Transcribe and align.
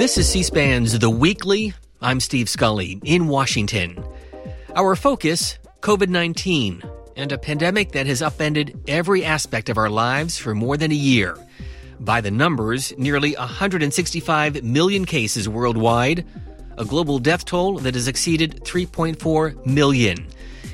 This 0.00 0.16
is 0.16 0.30
C 0.30 0.42
SPAN's 0.42 0.98
The 0.98 1.10
Weekly. 1.10 1.74
I'm 2.00 2.20
Steve 2.20 2.48
Scully 2.48 2.98
in 3.04 3.28
Washington. 3.28 4.02
Our 4.74 4.96
focus 4.96 5.58
COVID 5.82 6.08
19 6.08 6.82
and 7.16 7.30
a 7.30 7.36
pandemic 7.36 7.92
that 7.92 8.06
has 8.06 8.22
upended 8.22 8.82
every 8.88 9.26
aspect 9.26 9.68
of 9.68 9.76
our 9.76 9.90
lives 9.90 10.38
for 10.38 10.54
more 10.54 10.78
than 10.78 10.90
a 10.90 10.94
year. 10.94 11.36
By 12.00 12.22
the 12.22 12.30
numbers, 12.30 12.96
nearly 12.96 13.34
165 13.34 14.64
million 14.64 15.04
cases 15.04 15.50
worldwide, 15.50 16.24
a 16.78 16.86
global 16.86 17.18
death 17.18 17.44
toll 17.44 17.76
that 17.80 17.92
has 17.92 18.08
exceeded 18.08 18.64
3.4 18.64 19.66
million. 19.66 20.26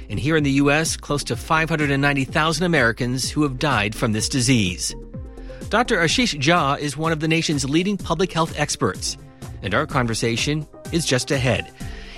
And 0.09 0.21
here 0.21 0.37
in 0.37 0.45
the 0.45 0.53
U.S., 0.63 0.97
close 0.97 1.25
to 1.25 1.35
590,000 1.35 2.65
Americans 2.65 3.29
who 3.29 3.43
have 3.43 3.59
died 3.59 3.93
from 3.93 4.13
this 4.13 4.29
disease. 4.29 4.95
Dr. 5.69 5.97
Ashish 5.97 6.39
Jha 6.39 6.79
is 6.79 6.97
one 6.97 7.11
of 7.11 7.19
the 7.19 7.27
nation's 7.27 7.69
leading 7.69 7.97
public 7.97 8.33
health 8.33 8.55
experts, 8.57 9.17
and 9.63 9.75
our 9.75 9.85
conversation 9.85 10.65
is 10.93 11.05
just 11.05 11.33
ahead. 11.33 11.69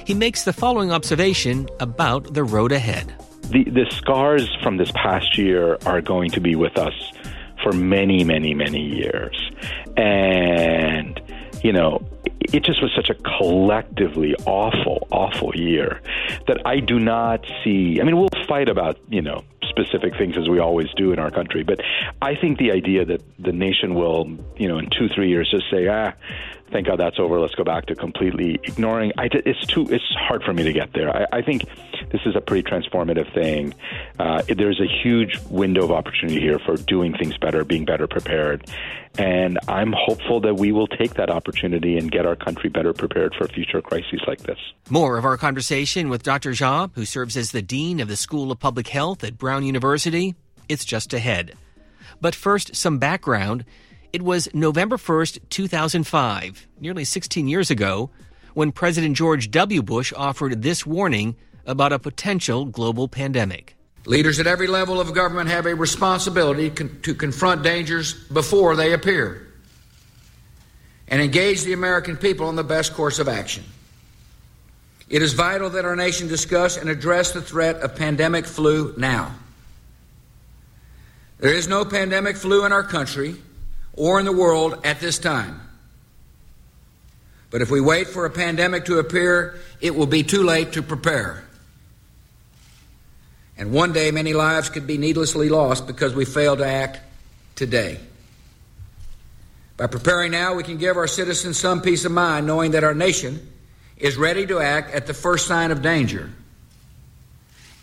He 0.04 0.12
makes 0.12 0.44
the 0.44 0.52
following 0.52 0.92
observation 0.92 1.66
about 1.80 2.34
the 2.34 2.44
road 2.44 2.72
ahead. 2.72 3.14
The, 3.50 3.64
the 3.64 3.86
scars 3.90 4.54
from 4.62 4.76
this 4.76 4.90
past 4.92 5.38
year 5.38 5.78
are 5.86 6.02
going 6.02 6.30
to 6.32 6.40
be 6.40 6.56
with 6.56 6.76
us 6.76 6.92
for 7.62 7.72
many, 7.72 8.22
many, 8.22 8.52
many 8.52 8.82
years. 8.82 9.50
And, 9.96 11.18
you 11.62 11.72
know, 11.72 12.06
it 12.40 12.64
just 12.64 12.82
was 12.82 12.90
such 12.94 13.10
a 13.10 13.14
collectively 13.38 14.34
awful, 14.46 15.06
awful 15.10 15.54
year 15.54 16.00
that 16.46 16.58
I 16.64 16.80
do 16.80 16.98
not 16.98 17.44
see. 17.62 18.00
I 18.00 18.04
mean, 18.04 18.16
we'll 18.16 18.30
fight 18.46 18.68
about, 18.68 18.98
you 19.08 19.22
know, 19.22 19.44
specific 19.68 20.16
things 20.16 20.36
as 20.36 20.48
we 20.48 20.58
always 20.58 20.88
do 20.96 21.12
in 21.12 21.18
our 21.18 21.30
country, 21.30 21.62
but 21.62 21.80
I 22.22 22.34
think 22.34 22.58
the 22.58 22.72
idea 22.72 23.04
that 23.04 23.22
the 23.38 23.52
nation 23.52 23.94
will, 23.94 24.28
you 24.56 24.68
know, 24.68 24.78
in 24.78 24.88
two, 24.90 25.08
three 25.08 25.28
years 25.28 25.50
just 25.50 25.70
say, 25.70 25.88
ah, 25.88 26.12
thank 26.70 26.86
God 26.86 26.98
that's 26.98 27.18
over. 27.18 27.40
Let's 27.40 27.54
go 27.54 27.64
back 27.64 27.86
to 27.86 27.94
completely 27.94 28.54
ignoring. 28.62 29.12
I, 29.16 29.28
it's 29.32 29.66
too. 29.66 29.86
It's 29.90 30.04
hard 30.14 30.42
for 30.42 30.52
me 30.52 30.64
to 30.64 30.72
get 30.72 30.92
there. 30.92 31.14
I, 31.14 31.38
I 31.38 31.42
think 31.42 31.64
this 32.10 32.20
is 32.26 32.36
a 32.36 32.40
pretty 32.40 32.68
transformative 32.68 33.32
thing. 33.34 33.74
Uh, 34.18 34.42
there's 34.48 34.80
a 34.80 34.86
huge 34.86 35.38
window 35.50 35.84
of 35.84 35.92
opportunity 35.92 36.40
here 36.40 36.58
for 36.58 36.76
doing 36.76 37.16
things 37.16 37.36
better, 37.38 37.64
being 37.64 37.84
better 37.84 38.06
prepared, 38.06 38.68
and 39.18 39.58
I'm 39.68 39.92
hopeful 39.96 40.40
that 40.40 40.56
we 40.56 40.72
will 40.72 40.86
take 40.86 41.14
that 41.14 41.30
opportunity 41.30 41.96
and 41.98 42.07
get 42.08 42.26
our 42.26 42.36
country 42.36 42.68
better 42.68 42.92
prepared 42.92 43.34
for 43.34 43.46
future 43.48 43.82
crises 43.82 44.20
like 44.26 44.40
this. 44.40 44.58
More 44.90 45.18
of 45.18 45.24
our 45.24 45.36
conversation 45.36 46.08
with 46.08 46.22
Dr. 46.22 46.50
Jha, 46.50 46.90
who 46.94 47.04
serves 47.04 47.36
as 47.36 47.52
the 47.52 47.62
dean 47.62 48.00
of 48.00 48.08
the 48.08 48.16
School 48.16 48.50
of 48.50 48.58
Public 48.58 48.88
Health 48.88 49.24
at 49.24 49.38
Brown 49.38 49.64
University. 49.64 50.34
It's 50.68 50.84
just 50.84 51.12
ahead. 51.14 51.54
But 52.20 52.34
first, 52.34 52.74
some 52.74 52.98
background. 52.98 53.64
It 54.12 54.22
was 54.22 54.48
November 54.54 54.96
1st, 54.96 55.50
2005, 55.50 56.66
nearly 56.80 57.04
16 57.04 57.46
years 57.46 57.70
ago, 57.70 58.10
when 58.54 58.72
President 58.72 59.16
George 59.16 59.50
W. 59.50 59.82
Bush 59.82 60.12
offered 60.16 60.62
this 60.62 60.86
warning 60.86 61.36
about 61.66 61.92
a 61.92 61.98
potential 61.98 62.64
global 62.64 63.08
pandemic. 63.08 63.76
Leaders 64.06 64.40
at 64.40 64.46
every 64.46 64.66
level 64.66 65.00
of 65.00 65.14
government 65.14 65.50
have 65.50 65.66
a 65.66 65.74
responsibility 65.74 66.70
con- 66.70 66.98
to 67.02 67.14
confront 67.14 67.62
dangers 67.62 68.14
before 68.28 68.74
they 68.74 68.94
appear 68.94 69.47
and 71.08 71.22
engage 71.22 71.62
the 71.62 71.72
American 71.72 72.16
people 72.16 72.46
on 72.46 72.56
the 72.56 72.64
best 72.64 72.94
course 72.94 73.18
of 73.18 73.28
action. 73.28 73.64
It 75.08 75.22
is 75.22 75.32
vital 75.32 75.70
that 75.70 75.84
our 75.84 75.96
nation 75.96 76.28
discuss 76.28 76.76
and 76.76 76.90
address 76.90 77.32
the 77.32 77.40
threat 77.40 77.76
of 77.76 77.96
pandemic 77.96 78.46
flu 78.46 78.94
now. 78.98 79.34
There 81.38 81.54
is 81.54 81.66
no 81.66 81.84
pandemic 81.84 82.36
flu 82.36 82.66
in 82.66 82.72
our 82.72 82.82
country 82.82 83.36
or 83.94 84.18
in 84.18 84.26
the 84.26 84.32
world 84.32 84.80
at 84.84 85.00
this 85.00 85.18
time. 85.18 85.60
But 87.50 87.62
if 87.62 87.70
we 87.70 87.80
wait 87.80 88.08
for 88.08 88.26
a 88.26 88.30
pandemic 88.30 88.84
to 88.86 88.98
appear, 88.98 89.58
it 89.80 89.94
will 89.94 90.06
be 90.06 90.22
too 90.22 90.42
late 90.42 90.72
to 90.72 90.82
prepare. 90.82 91.44
And 93.56 93.72
one 93.72 93.92
day, 93.92 94.10
many 94.10 94.34
lives 94.34 94.68
could 94.68 94.86
be 94.86 94.98
needlessly 94.98 95.48
lost 95.48 95.86
because 95.86 96.14
we 96.14 96.24
fail 96.24 96.56
to 96.56 96.66
act 96.66 97.00
today. 97.56 97.98
By 99.78 99.86
preparing 99.86 100.32
now, 100.32 100.54
we 100.54 100.64
can 100.64 100.76
give 100.76 100.96
our 100.96 101.06
citizens 101.06 101.56
some 101.56 101.80
peace 101.80 102.04
of 102.04 102.10
mind 102.10 102.48
knowing 102.48 102.72
that 102.72 102.82
our 102.82 102.94
nation 102.94 103.48
is 103.96 104.16
ready 104.16 104.44
to 104.48 104.58
act 104.58 104.92
at 104.92 105.06
the 105.06 105.14
first 105.14 105.46
sign 105.46 105.70
of 105.70 105.82
danger 105.82 106.30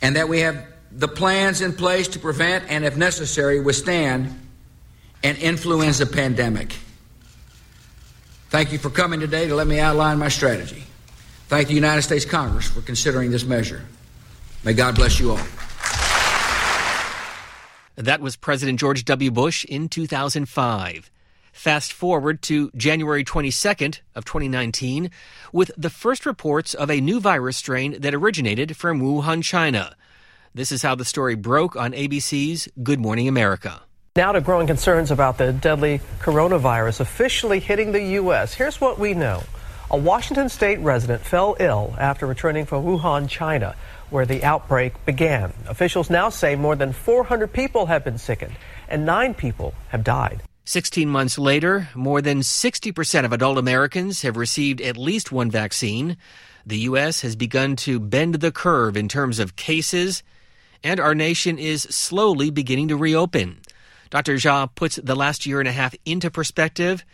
and 0.01 0.17
that 0.17 0.27
we 0.27 0.41
have 0.41 0.61
the 0.91 1.07
plans 1.07 1.61
in 1.61 1.71
place 1.71 2.09
to 2.09 2.19
prevent 2.19 2.65
and, 2.67 2.83
if 2.83 2.97
necessary, 2.97 3.61
withstand 3.61 4.27
an 5.23 5.37
influenza 5.37 6.05
pandemic. 6.05 6.75
Thank 8.49 8.73
you 8.73 8.77
for 8.77 8.89
coming 8.89 9.21
today 9.21 9.47
to 9.47 9.55
let 9.55 9.65
me 9.65 9.79
outline 9.79 10.19
my 10.19 10.27
strategy. 10.27 10.83
Thank 11.47 11.69
the 11.69 11.73
United 11.73 12.01
States 12.01 12.25
Congress 12.25 12.67
for 12.67 12.81
considering 12.81 13.31
this 13.31 13.45
measure. 13.45 13.85
May 14.65 14.73
God 14.73 14.95
bless 14.95 15.17
you 15.17 15.31
all. 15.31 15.39
That 17.95 18.19
was 18.19 18.35
President 18.35 18.81
George 18.81 19.05
W. 19.05 19.31
Bush 19.31 19.63
in 19.63 19.87
2005. 19.87 21.09
Fast 21.55 21.93
forward 21.93 22.41
to 22.43 22.69
January 22.75 23.23
22nd 23.23 24.01
of 24.13 24.25
2019 24.25 25.09
with 25.53 25.71
the 25.77 25.89
first 25.89 26.25
reports 26.25 26.73
of 26.73 26.91
a 26.91 26.99
new 26.99 27.21
virus 27.21 27.55
strain 27.55 28.01
that 28.01 28.13
originated 28.13 28.75
from 28.75 29.01
Wuhan, 29.01 29.41
China. 29.41 29.95
This 30.53 30.73
is 30.73 30.81
how 30.81 30.95
the 30.95 31.05
story 31.05 31.33
broke 31.35 31.77
on 31.77 31.93
ABC's 31.93 32.67
Good 32.83 32.99
Morning 32.99 33.29
America. 33.29 33.81
Now 34.17 34.33
to 34.33 34.41
growing 34.41 34.67
concerns 34.67 35.11
about 35.11 35.37
the 35.37 35.53
deadly 35.53 36.01
coronavirus 36.19 36.99
officially 36.99 37.61
hitting 37.61 37.93
the 37.93 38.03
U.S. 38.19 38.53
Here's 38.53 38.81
what 38.81 38.99
we 38.99 39.13
know. 39.13 39.41
A 39.89 39.97
Washington 39.97 40.49
state 40.49 40.79
resident 40.79 41.21
fell 41.21 41.55
ill 41.61 41.95
after 41.97 42.27
returning 42.27 42.65
from 42.65 42.83
Wuhan, 42.83 43.29
China, 43.29 43.75
where 44.09 44.25
the 44.25 44.43
outbreak 44.43 45.05
began. 45.05 45.53
Officials 45.67 46.09
now 46.09 46.27
say 46.27 46.57
more 46.57 46.75
than 46.75 46.91
400 46.91 47.51
people 47.51 47.85
have 47.85 48.03
been 48.03 48.17
sickened 48.17 48.55
and 48.89 49.05
nine 49.05 49.33
people 49.33 49.73
have 49.87 50.03
died. 50.03 50.43
16 50.67 51.07
months 51.07 51.37
later, 51.37 51.89
more 51.93 52.23
than 52.23 52.39
60% 52.39 53.23
of 53.23 53.31
adult 53.31 53.59
Americans 53.59 54.23
have 54.23 54.35
received 54.35 54.81
at 54.81 54.97
least 54.97 55.31
one 55.31 55.51
vaccine. 55.51 56.17
The 56.65 56.79
U.S. 56.79 57.21
has 57.21 57.35
begun 57.35 57.75
to 57.77 57.99
bend 57.99 58.35
the 58.35 58.51
curve 58.51 58.97
in 58.97 59.07
terms 59.07 59.37
of 59.37 59.55
cases, 59.55 60.23
and 60.83 60.99
our 60.99 61.13
nation 61.13 61.59
is 61.59 61.83
slowly 61.83 62.49
beginning 62.49 62.87
to 62.87 62.97
reopen. 62.97 63.61
Dr. 64.09 64.35
Jha 64.35 64.73
puts 64.73 64.95
the 64.95 65.15
last 65.15 65.45
year 65.45 65.59
and 65.59 65.69
a 65.69 65.71
half 65.71 65.93
into 66.03 66.31
perspective, 66.31 67.05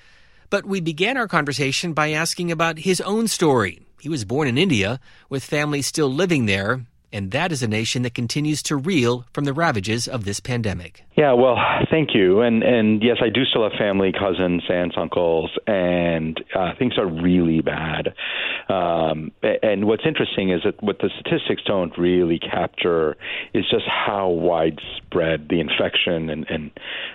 but 0.49 0.65
we 0.65 0.79
began 0.79 1.17
our 1.17 1.27
conversation 1.27 1.91
by 1.91 2.11
asking 2.11 2.51
about 2.51 2.79
his 2.79 3.01
own 3.01 3.27
story. 3.27 3.81
He 3.99 4.07
was 4.07 4.23
born 4.23 4.47
in 4.47 4.57
India, 4.57 5.01
with 5.29 5.43
family 5.43 5.81
still 5.81 6.11
living 6.11 6.45
there, 6.45 6.85
and 7.13 7.31
that 7.31 7.51
is 7.51 7.61
a 7.61 7.67
nation 7.67 8.03
that 8.03 8.13
continues 8.13 8.63
to 8.63 8.75
reel 8.75 9.25
from 9.33 9.45
the 9.45 9.53
ravages 9.53 10.07
of 10.07 10.25
this 10.25 10.39
pandemic. 10.39 11.03
Yeah, 11.17 11.33
well, 11.33 11.57
thank 11.89 12.09
you. 12.13 12.41
And 12.41 12.63
and 12.63 13.03
yes, 13.03 13.17
I 13.21 13.29
do 13.29 13.43
still 13.45 13.63
have 13.63 13.77
family, 13.77 14.11
cousins, 14.11 14.63
aunts, 14.69 14.95
uncles, 14.97 15.51
and 15.67 16.41
uh, 16.55 16.71
things 16.79 16.97
are 16.97 17.05
really 17.05 17.61
bad. 17.61 18.13
Um, 18.69 19.31
and 19.41 19.85
what's 19.85 20.03
interesting 20.05 20.51
is 20.51 20.61
that 20.63 20.81
what 20.81 20.99
the 20.99 21.09
statistics 21.19 21.63
don't 21.65 21.97
really 21.97 22.39
capture 22.39 23.17
is 23.53 23.65
just 23.69 23.83
how 23.87 24.29
widespread 24.29 25.47
the 25.49 25.59
infection 25.59 26.29
and, 26.29 26.45
and 26.49 26.71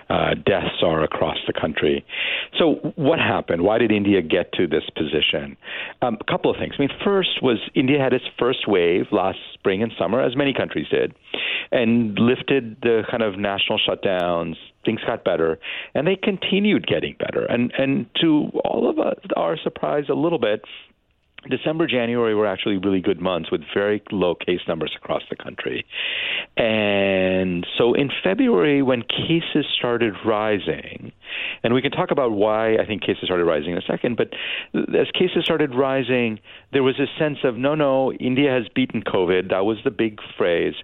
uh, 0.09 0.35
deaths 0.35 0.83
are 0.83 1.03
across 1.03 1.37
the 1.47 1.53
country. 1.53 2.05
So, 2.59 2.93
what 2.95 3.19
happened? 3.19 3.63
Why 3.63 3.79
did 3.79 3.91
India 3.91 4.21
get 4.21 4.53
to 4.53 4.67
this 4.67 4.83
position? 4.95 5.57
Um, 6.01 6.17
a 6.21 6.31
couple 6.31 6.51
of 6.51 6.57
things. 6.57 6.73
I 6.77 6.81
mean, 6.81 6.91
first 7.03 7.41
was 7.41 7.57
India 7.73 7.99
had 7.99 8.13
its 8.13 8.25
first 8.37 8.67
wave 8.67 9.05
last 9.11 9.39
spring 9.53 9.81
summer, 9.97 10.21
as 10.21 10.35
many 10.35 10.53
countries 10.53 10.87
did, 10.89 11.13
and 11.71 12.17
lifted 12.17 12.77
the 12.81 13.03
kind 13.09 13.23
of 13.23 13.37
national 13.37 13.79
shutdowns. 13.79 14.55
Things 14.85 15.01
got 15.05 15.23
better, 15.23 15.59
and 15.93 16.07
they 16.07 16.15
continued 16.15 16.87
getting 16.87 17.15
better. 17.19 17.45
And 17.45 17.73
and 17.77 18.07
to 18.21 18.49
all 18.63 18.89
of 18.89 18.99
us, 18.99 19.17
our 19.35 19.57
surprise, 19.57 20.05
a 20.09 20.13
little 20.13 20.39
bit, 20.39 20.61
December, 21.49 21.87
January 21.87 22.33
were 22.33 22.47
actually 22.47 22.77
really 22.77 22.99
good 22.99 23.21
months 23.21 23.51
with 23.51 23.61
very 23.73 24.01
low 24.11 24.35
case 24.35 24.61
numbers 24.67 24.93
across 24.97 25.21
the 25.29 25.35
country. 25.35 25.85
And 26.57 27.65
so 27.77 27.93
in 27.93 28.09
February, 28.23 28.81
when 28.81 29.03
cases 29.03 29.65
started 29.77 30.13
rising, 30.25 31.11
and 31.63 31.73
we 31.73 31.81
can 31.81 31.91
talk 31.91 32.11
about 32.11 32.31
why 32.31 32.75
I 32.77 32.85
think 32.85 33.01
cases 33.01 33.25
started 33.25 33.45
rising 33.45 33.71
in 33.71 33.77
a 33.77 33.81
second, 33.81 34.17
but 34.17 34.33
as 34.73 35.07
cases 35.13 35.43
started 35.43 35.75
rising, 35.75 36.39
there 36.73 36.83
was 36.83 36.99
a 36.99 37.07
sense 37.19 37.39
of 37.43 37.55
no, 37.55 37.75
no, 37.75 38.11
India 38.13 38.51
has 38.51 38.67
beaten 38.73 39.03
COVID. 39.03 39.49
That 39.49 39.65
was 39.65 39.77
the 39.83 39.91
big 39.91 40.19
phrase, 40.37 40.75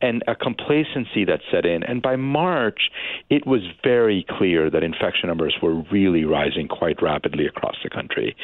and 0.00 0.22
a 0.28 0.34
complacency 0.34 1.24
that 1.24 1.40
set 1.50 1.64
in. 1.64 1.82
And 1.82 2.02
by 2.02 2.16
March, 2.16 2.90
it 3.30 3.46
was 3.46 3.62
very 3.82 4.26
clear 4.28 4.68
that 4.70 4.82
infection 4.82 5.28
numbers 5.28 5.56
were 5.62 5.80
really 5.90 6.24
rising 6.24 6.68
quite 6.68 7.00
rapidly 7.00 7.46
across 7.46 7.76
the 7.82 7.90
country. 7.90 8.36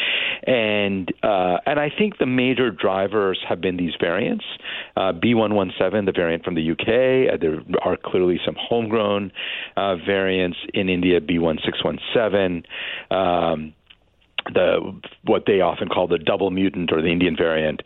And 0.46 1.12
uh, 1.22 1.49
and 1.66 1.78
I 1.78 1.90
think 1.96 2.18
the 2.18 2.26
major 2.26 2.70
drivers 2.70 3.38
have 3.48 3.60
been 3.60 3.76
these 3.76 3.92
variants. 4.00 4.44
Uh, 4.96 5.12
B117, 5.12 6.06
the 6.06 6.12
variant 6.12 6.44
from 6.44 6.54
the 6.54 6.70
UK, 6.70 7.32
uh, 7.32 7.36
there 7.40 7.60
are 7.82 7.96
clearly 7.96 8.38
some 8.44 8.56
homegrown 8.58 9.32
uh, 9.76 9.96
variants 9.96 10.58
in 10.74 10.88
India, 10.88 11.20
B1617. 11.20 12.64
Um, 13.10 13.74
the 14.52 15.00
what 15.24 15.44
they 15.46 15.60
often 15.60 15.88
call 15.88 16.06
the 16.06 16.18
double 16.18 16.50
mutant 16.50 16.92
or 16.92 17.02
the 17.02 17.08
Indian 17.08 17.36
variant, 17.36 17.82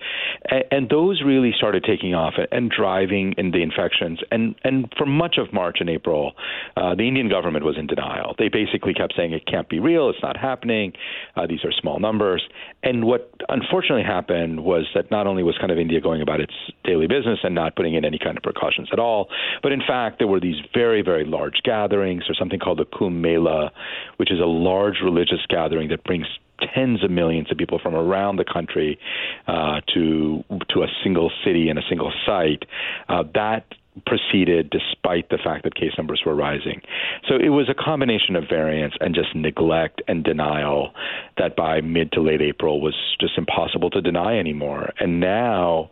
and, 0.50 0.64
and 0.70 0.88
those 0.90 1.22
really 1.24 1.52
started 1.56 1.84
taking 1.84 2.14
off 2.14 2.34
and, 2.50 2.70
driving 2.70 3.34
in 3.36 3.50
the 3.50 3.62
infections. 3.62 4.20
And 4.30 4.54
and 4.64 4.92
for 4.96 5.06
much 5.06 5.36
of 5.38 5.52
March 5.52 5.78
and 5.80 5.90
April, 5.90 6.32
uh, 6.76 6.94
the 6.94 7.06
Indian 7.06 7.28
government 7.28 7.64
was 7.64 7.76
in 7.78 7.86
denial. 7.86 8.34
They 8.38 8.48
basically 8.48 8.94
kept 8.94 9.14
saying 9.16 9.32
it 9.32 9.46
can't 9.46 9.68
be 9.68 9.78
real, 9.78 10.08
it's 10.10 10.22
not 10.22 10.36
happening, 10.36 10.92
uh, 11.36 11.46
these 11.46 11.64
are 11.64 11.72
small 11.72 12.00
numbers. 12.00 12.42
And 12.82 13.04
what 13.04 13.30
unfortunately 13.48 14.02
happened 14.02 14.64
was 14.64 14.86
that 14.94 15.10
not 15.10 15.26
only 15.26 15.42
was 15.42 15.56
kind 15.58 15.70
of 15.70 15.78
India 15.78 16.00
going 16.00 16.22
about 16.22 16.40
its 16.40 16.54
daily 16.84 17.06
business 17.06 17.40
and 17.42 17.54
not 17.54 17.76
putting 17.76 17.94
in 17.94 18.04
any 18.04 18.18
kind 18.18 18.36
of 18.36 18.42
precautions 18.42 18.88
at 18.92 18.98
all, 18.98 19.28
but 19.62 19.72
in 19.72 19.80
fact 19.86 20.18
there 20.18 20.28
were 20.28 20.40
these 20.40 20.56
very 20.72 21.02
very 21.02 21.24
large 21.24 21.60
gatherings. 21.62 22.24
or 22.28 22.34
something 22.34 22.58
called 22.58 22.78
the 22.78 22.84
Kumbh 22.84 23.20
Mela, 23.20 23.70
which 24.16 24.30
is 24.30 24.40
a 24.40 24.46
large 24.46 24.96
religious 25.02 25.44
gathering 25.48 25.88
that 25.88 26.04
brings 26.04 26.26
tens 26.74 27.02
of 27.04 27.10
millions 27.10 27.50
of 27.50 27.58
people 27.58 27.78
from 27.78 27.94
around 27.94 28.36
the 28.36 28.44
country 28.44 28.98
uh, 29.46 29.80
to 29.92 30.44
to 30.68 30.82
a 30.82 30.88
single 31.02 31.30
city 31.44 31.68
and 31.68 31.78
a 31.78 31.82
single 31.88 32.12
site. 32.26 32.64
Uh, 33.08 33.24
that 33.34 33.64
proceeded 34.06 34.70
despite 34.70 35.28
the 35.28 35.38
fact 35.38 35.62
that 35.64 35.74
case 35.74 35.92
numbers 35.96 36.22
were 36.26 36.34
rising. 36.34 36.80
So 37.28 37.36
it 37.36 37.50
was 37.50 37.68
a 37.68 37.74
combination 37.74 38.34
of 38.34 38.44
variants 38.48 38.96
and 39.00 39.14
just 39.14 39.34
neglect 39.36 40.02
and 40.08 40.24
denial 40.24 40.92
that 41.38 41.54
by 41.54 41.80
mid 41.80 42.10
to 42.12 42.20
late 42.20 42.42
April 42.42 42.80
was 42.80 42.94
just 43.20 43.38
impossible 43.38 43.90
to 43.90 44.00
deny 44.00 44.38
anymore. 44.38 44.92
And 44.98 45.20
now 45.20 45.90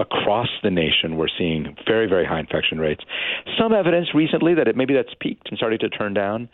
across 0.00 0.48
the 0.62 0.70
nation, 0.70 1.16
we're 1.16 1.28
seeing 1.38 1.76
very, 1.86 2.08
very 2.08 2.24
high 2.24 2.40
infection 2.40 2.80
rates. 2.80 3.04
Some 3.58 3.72
evidence 3.72 4.08
recently 4.14 4.54
that 4.54 4.66
it 4.66 4.76
maybe 4.76 4.94
that's 4.94 5.14
peaked 5.20 5.48
and 5.50 5.58
started 5.58 5.80
to 5.80 5.90
turn 5.90 6.14
down. 6.14 6.48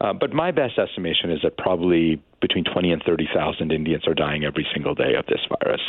Uh, 0.00 0.12
but 0.12 0.32
my 0.32 0.50
best 0.50 0.78
estimation 0.78 1.30
is 1.30 1.40
that 1.42 1.56
probably 1.56 2.22
between 2.40 2.64
20 2.64 2.92
and 2.92 3.02
30,000 3.04 3.70
Indians 3.70 4.06
are 4.06 4.14
dying 4.14 4.44
every 4.44 4.66
single 4.72 4.94
day 4.94 5.14
of 5.18 5.26
this 5.26 5.40
virus. 5.48 5.80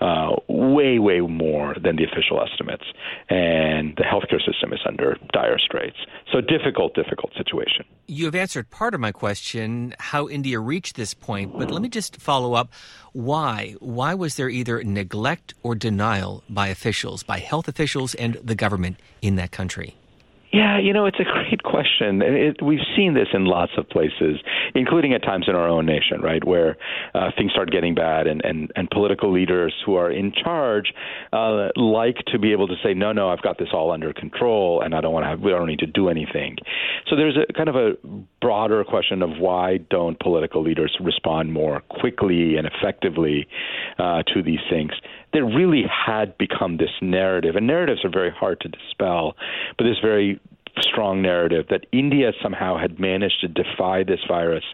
Uh, 0.00 0.34
way, 0.48 0.98
way 0.98 1.20
more 1.20 1.76
than 1.82 1.96
the 1.96 2.04
official 2.04 2.42
estimates. 2.42 2.84
And 3.28 3.94
the 3.96 4.02
healthcare 4.02 4.44
system 4.44 4.72
is 4.72 4.80
under 4.86 5.16
dire 5.32 5.58
straits. 5.58 5.96
So 6.32 6.40
difficult, 6.40 6.94
difficult 6.94 7.32
situation. 7.36 7.84
You 8.06 8.24
have 8.24 8.34
answered 8.34 8.70
part 8.70 8.94
of 8.94 9.00
my 9.00 9.12
question, 9.12 9.94
how 9.98 10.28
India 10.28 10.58
reached 10.58 10.96
this 10.96 11.14
point, 11.14 11.56
but 11.56 11.70
let 11.70 11.82
me 11.82 11.88
just 11.88 12.16
follow 12.16 12.54
up. 12.54 12.72
Why? 13.12 13.76
Why 13.78 14.14
was 14.14 14.36
there 14.36 14.48
either 14.48 14.82
neglect 14.82 15.54
or 15.62 15.74
denial 15.74 16.42
by 16.52 16.68
officials, 16.68 17.22
by 17.22 17.38
health 17.38 17.68
officials 17.68 18.14
and 18.14 18.34
the 18.34 18.54
government 18.54 18.98
in 19.20 19.36
that 19.36 19.50
country? 19.50 19.96
Yeah, 20.52 20.78
you 20.78 20.92
know, 20.92 21.06
it's 21.06 21.18
a 21.18 21.24
great 21.24 21.62
question. 21.62 22.20
It, 22.20 22.60
we've 22.62 22.84
seen 22.94 23.14
this 23.14 23.28
in 23.32 23.46
lots 23.46 23.72
of 23.78 23.88
places, 23.88 24.38
including 24.74 25.14
at 25.14 25.22
times 25.22 25.46
in 25.48 25.54
our 25.54 25.66
own 25.66 25.86
nation, 25.86 26.20
right, 26.20 26.44
where 26.44 26.76
uh, 27.14 27.30
things 27.34 27.52
start 27.52 27.70
getting 27.70 27.94
bad, 27.94 28.26
and, 28.26 28.44
and, 28.44 28.70
and 28.76 28.90
political 28.90 29.32
leaders 29.32 29.74
who 29.86 29.94
are 29.94 30.10
in 30.10 30.30
charge 30.30 30.92
uh, 31.32 31.68
like 31.76 32.16
to 32.26 32.38
be 32.38 32.52
able 32.52 32.68
to 32.68 32.74
say, 32.84 32.92
no, 32.92 33.12
no, 33.12 33.30
I've 33.30 33.40
got 33.40 33.58
this 33.58 33.68
all 33.72 33.90
under 33.90 34.12
control, 34.12 34.82
and 34.82 34.94
I 34.94 35.00
don't 35.00 35.14
want 35.14 35.24
to 35.24 35.28
have, 35.30 35.40
we 35.40 35.52
don't 35.52 35.66
need 35.66 35.78
to 35.78 35.86
do 35.86 36.10
anything. 36.10 36.58
So 37.08 37.16
there's 37.16 37.38
a 37.38 37.50
kind 37.54 37.70
of 37.70 37.76
a 37.76 37.92
broader 38.42 38.84
question 38.84 39.22
of 39.22 39.38
why 39.38 39.78
don't 39.78 40.20
political 40.20 40.62
leaders 40.62 40.94
respond 41.00 41.54
more 41.54 41.80
quickly 41.88 42.56
and 42.56 42.66
effectively 42.66 43.48
uh, 43.98 44.22
to 44.34 44.42
these 44.42 44.60
things 44.68 44.92
there 45.32 45.44
really 45.44 45.84
had 45.88 46.36
become 46.38 46.76
this 46.76 46.90
narrative, 47.00 47.56
and 47.56 47.66
narratives 47.66 48.04
are 48.04 48.10
very 48.10 48.30
hard 48.30 48.60
to 48.60 48.68
dispel, 48.68 49.34
but 49.78 49.84
this 49.84 49.98
very 50.02 50.40
strong 50.80 51.20
narrative 51.20 51.66
that 51.68 51.84
India 51.92 52.32
somehow 52.42 52.78
had 52.78 52.98
managed 52.98 53.40
to 53.40 53.48
defy 53.48 54.02
this 54.02 54.20
virus, 54.26 54.64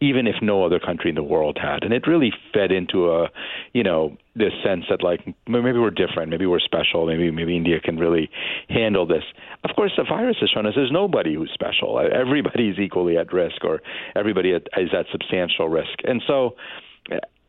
even 0.00 0.26
if 0.26 0.36
no 0.40 0.64
other 0.64 0.78
country 0.78 1.10
in 1.10 1.16
the 1.16 1.22
world 1.22 1.58
had. 1.60 1.82
And 1.82 1.92
it 1.92 2.06
really 2.06 2.32
fed 2.54 2.70
into 2.70 3.10
a, 3.10 3.28
you 3.72 3.82
know, 3.82 4.16
this 4.36 4.52
sense 4.64 4.84
that 4.88 5.02
like 5.02 5.26
maybe 5.48 5.72
we're 5.72 5.90
different, 5.90 6.30
maybe 6.30 6.46
we're 6.46 6.60
special, 6.60 7.04
maybe 7.06 7.30
maybe 7.32 7.56
India 7.56 7.80
can 7.80 7.98
really 7.98 8.30
handle 8.68 9.06
this. 9.06 9.24
Of 9.64 9.74
course, 9.74 9.92
the 9.96 10.04
virus 10.04 10.36
has 10.40 10.50
shown 10.50 10.66
us 10.66 10.74
there's 10.76 10.92
nobody 10.92 11.34
who's 11.34 11.50
special. 11.52 11.98
Uh, 11.98 12.04
Everybody's 12.04 12.78
equally 12.78 13.18
at 13.18 13.32
risk, 13.32 13.64
or 13.64 13.82
everybody 14.14 14.50
is 14.52 14.90
at 14.96 15.06
substantial 15.10 15.68
risk. 15.68 15.98
And 16.04 16.22
so 16.26 16.54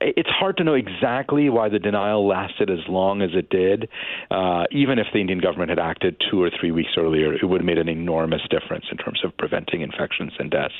it's 0.01 0.29
hard 0.29 0.57
to 0.57 0.63
know 0.63 0.73
exactly 0.73 1.49
why 1.49 1.69
the 1.69 1.79
denial 1.79 2.27
lasted 2.27 2.69
as 2.69 2.79
long 2.87 3.21
as 3.21 3.31
it 3.33 3.49
did. 3.49 3.87
Uh, 4.29 4.63
even 4.71 4.99
if 4.99 5.07
the 5.13 5.19
Indian 5.19 5.39
government 5.39 5.69
had 5.69 5.79
acted 5.79 6.21
two 6.29 6.41
or 6.41 6.49
three 6.49 6.71
weeks 6.71 6.91
earlier, 6.97 7.33
it 7.33 7.45
would 7.45 7.61
have 7.61 7.65
made 7.65 7.77
an 7.77 7.89
enormous 7.89 8.41
difference 8.49 8.85
in 8.91 8.97
terms 8.97 9.21
of 9.23 9.35
preventing 9.37 9.81
infections 9.81 10.33
and 10.39 10.51
deaths. 10.51 10.73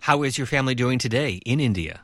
How 0.00 0.22
is 0.22 0.38
your 0.38 0.46
family 0.46 0.74
doing 0.74 0.98
today 0.98 1.40
in 1.44 1.60
India? 1.60 2.00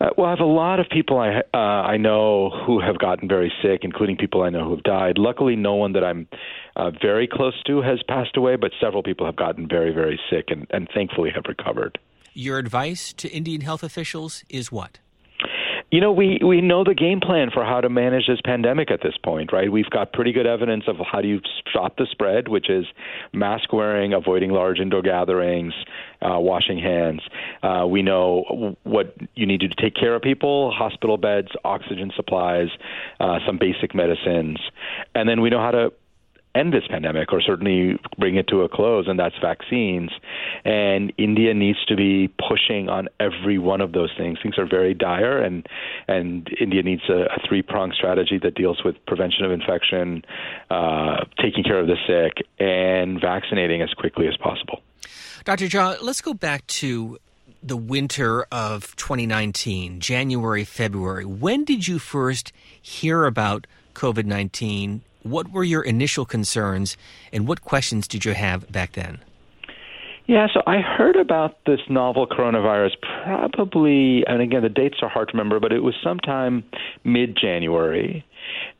Uh, 0.00 0.08
well, 0.16 0.28
I 0.28 0.30
have 0.30 0.40
a 0.40 0.44
lot 0.44 0.80
of 0.80 0.86
people 0.88 1.18
I 1.18 1.42
uh, 1.52 1.58
I 1.58 1.98
know 1.98 2.50
who 2.66 2.80
have 2.80 2.98
gotten 2.98 3.28
very 3.28 3.52
sick, 3.62 3.80
including 3.82 4.16
people 4.16 4.42
I 4.42 4.48
know 4.48 4.64
who 4.64 4.70
have 4.70 4.82
died. 4.82 5.18
Luckily, 5.18 5.56
no 5.56 5.74
one 5.74 5.92
that 5.92 6.04
I'm 6.04 6.26
uh, 6.76 6.90
very 7.02 7.28
close 7.30 7.60
to 7.66 7.82
has 7.82 8.02
passed 8.08 8.36
away, 8.36 8.56
but 8.56 8.72
several 8.80 9.02
people 9.02 9.26
have 9.26 9.36
gotten 9.36 9.68
very, 9.68 9.92
very 9.92 10.18
sick 10.30 10.46
and, 10.48 10.66
and 10.70 10.88
thankfully 10.94 11.30
have 11.34 11.44
recovered. 11.46 11.98
Your 12.32 12.58
advice 12.58 13.12
to 13.14 13.28
Indian 13.28 13.60
health 13.60 13.82
officials 13.82 14.42
is 14.48 14.72
what? 14.72 15.00
You 15.90 16.00
know, 16.00 16.12
we, 16.12 16.38
we 16.44 16.60
know 16.60 16.84
the 16.84 16.94
game 16.94 17.18
plan 17.20 17.50
for 17.52 17.64
how 17.64 17.80
to 17.80 17.88
manage 17.88 18.28
this 18.28 18.40
pandemic 18.44 18.92
at 18.92 19.00
this 19.02 19.14
point, 19.24 19.52
right? 19.52 19.70
We've 19.70 19.90
got 19.90 20.12
pretty 20.12 20.30
good 20.30 20.46
evidence 20.46 20.84
of 20.86 20.96
how 21.10 21.20
do 21.20 21.26
you 21.26 21.40
stop 21.68 21.96
the 21.96 22.06
spread, 22.10 22.46
which 22.46 22.70
is 22.70 22.86
mask 23.32 23.72
wearing, 23.72 24.12
avoiding 24.12 24.50
large 24.50 24.78
indoor 24.78 25.02
gatherings, 25.02 25.74
uh, 26.22 26.38
washing 26.38 26.78
hands. 26.78 27.22
Uh, 27.64 27.86
we 27.88 28.02
know 28.02 28.76
what 28.84 29.16
you 29.34 29.46
need 29.46 29.60
to 29.60 29.68
take 29.68 29.96
care 29.96 30.14
of 30.14 30.22
people 30.22 30.70
hospital 30.70 31.16
beds, 31.16 31.48
oxygen 31.64 32.12
supplies, 32.14 32.68
uh, 33.18 33.38
some 33.44 33.58
basic 33.58 33.92
medicines. 33.92 34.60
And 35.16 35.28
then 35.28 35.40
we 35.40 35.50
know 35.50 35.58
how 35.58 35.72
to 35.72 35.92
end 36.54 36.72
this 36.72 36.84
pandemic 36.88 37.32
or 37.32 37.40
certainly 37.40 37.98
bring 38.18 38.36
it 38.36 38.48
to 38.48 38.62
a 38.62 38.68
close, 38.68 39.06
and 39.08 39.18
that's 39.18 39.36
vaccines. 39.40 40.10
And 40.64 41.12
India 41.16 41.54
needs 41.54 41.84
to 41.86 41.96
be 41.96 42.28
pushing 42.48 42.88
on 42.88 43.08
every 43.18 43.58
one 43.58 43.80
of 43.80 43.92
those 43.92 44.10
things. 44.16 44.38
Things 44.42 44.58
are 44.58 44.66
very 44.66 44.94
dire, 44.94 45.42
and 45.42 45.66
and 46.08 46.48
India 46.60 46.82
needs 46.82 47.02
a, 47.08 47.24
a 47.34 47.48
three 47.48 47.62
pronged 47.62 47.94
strategy 47.94 48.38
that 48.42 48.54
deals 48.54 48.82
with 48.84 48.96
prevention 49.06 49.44
of 49.44 49.52
infection, 49.52 50.24
uh, 50.70 51.24
taking 51.40 51.64
care 51.64 51.78
of 51.78 51.86
the 51.86 51.96
sick, 52.06 52.46
and 52.58 53.20
vaccinating 53.20 53.82
as 53.82 53.90
quickly 53.94 54.26
as 54.26 54.36
possible. 54.36 54.80
Dr. 55.44 55.66
Jha, 55.66 56.02
let's 56.02 56.20
go 56.20 56.34
back 56.34 56.66
to 56.66 57.18
the 57.62 57.76
winter 57.76 58.46
of 58.50 58.94
2019, 58.96 60.00
January, 60.00 60.64
February. 60.64 61.24
When 61.24 61.64
did 61.64 61.86
you 61.86 61.98
first 61.98 62.52
hear 62.80 63.24
about 63.24 63.66
COVID 63.94 64.24
19 64.24 65.02
what 65.22 65.50
were 65.50 65.64
your 65.64 65.82
initial 65.82 66.24
concerns, 66.24 66.96
and 67.32 67.46
what 67.46 67.62
questions 67.62 68.08
did 68.08 68.24
you 68.24 68.34
have 68.34 68.70
back 68.70 68.92
then? 68.92 69.20
Yeah, 70.26 70.46
so 70.54 70.62
I 70.66 70.78
heard 70.78 71.16
about 71.16 71.58
this 71.66 71.80
novel 71.88 72.26
coronavirus 72.26 72.92
probably, 73.24 74.24
and 74.28 74.40
again, 74.40 74.62
the 74.62 74.68
dates 74.68 74.98
are 75.02 75.08
hard 75.08 75.28
to 75.28 75.32
remember, 75.32 75.58
but 75.58 75.72
it 75.72 75.80
was 75.80 75.94
sometime 76.04 76.62
mid 77.02 77.36
January. 77.36 78.24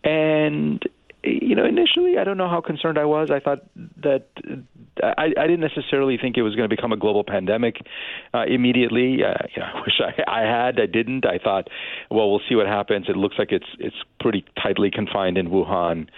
And 0.05 0.81
you 1.23 1.55
know, 1.55 1.65
initially, 1.65 2.19
I 2.19 2.25
don't 2.25 2.39
know 2.39 2.49
how 2.49 2.61
concerned 2.61 2.99
I 2.99 3.05
was. 3.05 3.31
I 3.31 3.41
thought 3.41 3.61
that 4.03 4.27
I, 5.03 5.33
I 5.37 5.47
didn't 5.47 5.61
necessarily 5.61 6.17
think 6.17 6.37
it 6.37 6.43
was 6.43 6.55
going 6.57 6.69
to 6.69 6.75
become 6.75 6.93
a 6.93 6.97
global 6.97 7.25
pandemic 7.25 7.77
uh, 8.33 8.45
immediately. 8.47 9.19
Uh, 9.23 9.35
you 9.55 9.63
know, 9.63 9.69
I 9.75 9.81
wish 9.81 10.01
I, 10.01 10.23
I 10.31 10.41
had. 10.43 10.81
I 10.81 10.87
didn't. 10.87 11.27
I 11.27 11.39
thought, 11.39 11.69
well, 12.11 12.31
we'll 12.31 12.43
see 12.49 12.55
what 12.55 12.67
happens. 12.67 13.07
It 13.09 13.17
looks 13.17 13.37
like 13.39 13.53
it's 13.53 13.67
it's 13.79 13.97
pretty 14.19 14.45
tightly 14.63 14.91
confined 14.91 15.37
in 15.37 15.49
Wuhan, 15.49 16.09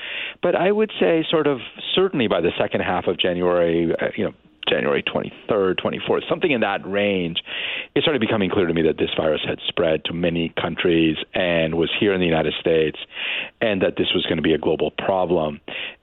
but 0.43 0.55
I 0.55 0.71
would 0.71 0.93
say, 1.01 1.25
sort 1.29 1.47
of, 1.47 1.59
certainly 1.95 2.29
by 2.29 2.41
the 2.41 2.53
second 2.59 2.83
half 2.83 3.07
of 3.07 3.19
January, 3.19 3.93
uh, 4.01 4.07
you 4.17 4.25
know, 4.25 4.33
January 4.69 5.03
23rd, 5.03 5.77
24th, 5.81 6.29
something 6.29 6.51
in 6.51 6.61
that 6.61 6.87
range, 6.87 7.43
it 7.95 8.03
started 8.03 8.21
becoming 8.21 8.51
clear 8.51 8.67
to 8.67 8.75
me 8.75 8.83
that 8.83 8.99
this 8.99 9.11
virus 9.17 9.41
had 9.47 9.59
spread 9.67 10.05
to 10.05 10.13
many 10.13 10.53
countries 10.61 11.17
and 11.35 11.75
was 11.75 11.91
here 11.99 12.13
in 12.13 12.21
the 12.21 12.27
United 12.27 12.55
States, 12.61 12.99
and 13.61 13.83
that 13.83 13.97
this 13.97 14.09
was 14.15 14.25
going 14.25 14.37
to 14.37 14.43
be 14.43 14.55
a 14.55 14.59
global 14.59 14.91
problem. 14.91 15.61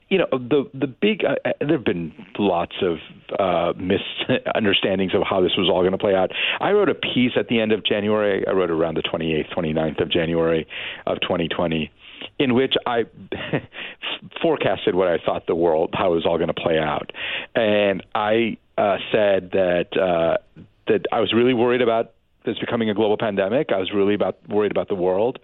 You 0.10 0.18
know, 0.18 0.28
the 0.32 0.68
the 0.74 0.88
big 0.88 1.24
uh, 1.24 1.36
uh 1.46 1.52
there 1.60 1.78
have 1.78 1.86
been 1.86 2.12
lots 2.40 2.76
of 2.82 2.98
uh, 3.38 3.74
misunderstandings 3.78 5.14
of 5.14 5.22
how 5.22 5.40
this 5.40 5.52
was 5.56 5.70
all 5.70 5.82
going 5.82 5.92
to 5.92 6.00
play 6.00 6.16
out. 6.16 6.32
I 6.60 6.72
wrote 6.72 6.90
a 6.90 6.96
piece 6.96 7.34
at 7.38 7.48
the 7.48 7.60
end 7.60 7.72
of 7.72 7.86
January. 7.86 8.44
I 8.48 8.52
wrote 8.52 8.72
around 8.72 8.96
the 8.96 9.04
28th, 9.04 9.54
29th 9.54 10.02
of 10.02 10.10
January 10.10 10.68
of 11.06 11.22
2020 11.22 11.92
in 12.40 12.54
which 12.54 12.74
I 12.86 13.04
forecasted 14.42 14.96
what 14.96 15.08
I 15.08 15.18
thought 15.24 15.46
the 15.48 15.56
world, 15.56 15.92
how 15.94 16.14
it 16.14 16.16
was 16.16 16.26
all 16.26 16.38
going 16.38 16.48
to 16.48 16.54
play 16.54 16.80
out, 16.80 17.12
and 17.56 18.04
I 18.16 18.58
uh, 18.78 18.98
said 19.12 19.52
that 19.52 19.88
uh, 19.96 20.38
that 20.88 21.06
I 21.12 21.20
was 21.20 21.34
really 21.34 21.54
worried 21.54 21.82
about 21.82 22.14
this 22.46 22.58
becoming 22.58 22.90
a 22.90 22.94
global 22.94 23.18
pandemic. 23.18 23.68
I 23.72 23.78
was 23.78 23.92
really 23.94 24.14
about 24.14 24.38
worried 24.48 24.72
about 24.72 24.88
the 24.88 24.96
world, 24.96 25.40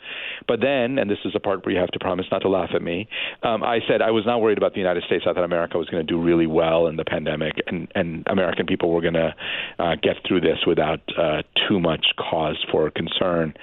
but 0.48 0.62
then, 0.62 0.98
and 0.98 1.10
this 1.10 1.18
is 1.26 1.34
a 1.36 1.40
part 1.40 1.66
where 1.66 1.74
you 1.76 1.80
have 1.80 1.92
to 1.92 2.00
promise 2.00 2.26
not 2.32 2.42
to 2.44 2.50
laugh 2.50 2.70
at 2.74 2.82
me. 2.82 3.08
Um, 3.44 3.64
I 3.64 3.80
said 3.88 4.02
I 4.02 4.12
was 4.12 4.26
not 4.26 4.42
worried 4.42 4.58
about 4.58 4.74
the 4.74 4.80
United 4.80 5.04
States. 5.04 5.26
I 5.28 5.34
thought 5.34 5.44
America 5.44 5.78
was 5.78 5.90
going 5.90 6.06
to 6.06 6.12
do 6.12 6.22
really 6.22 6.48
well 6.48 6.88
in 6.88 6.96
the 6.96 7.06
pandemic, 7.06 7.54
and 7.68 7.88
and 7.96 8.24
American 8.28 8.66
people 8.66 8.92
were 8.92 9.02
going 9.02 9.16
to 9.16 9.36
uh, 9.80 9.96
get 10.02 10.18
through 10.28 10.42
this 10.42 10.60
without 10.66 11.02
uh, 11.18 11.42
too 11.68 11.80
much 11.80 12.08
cause 12.18 12.64
for 12.72 12.90
concern. 12.90 13.54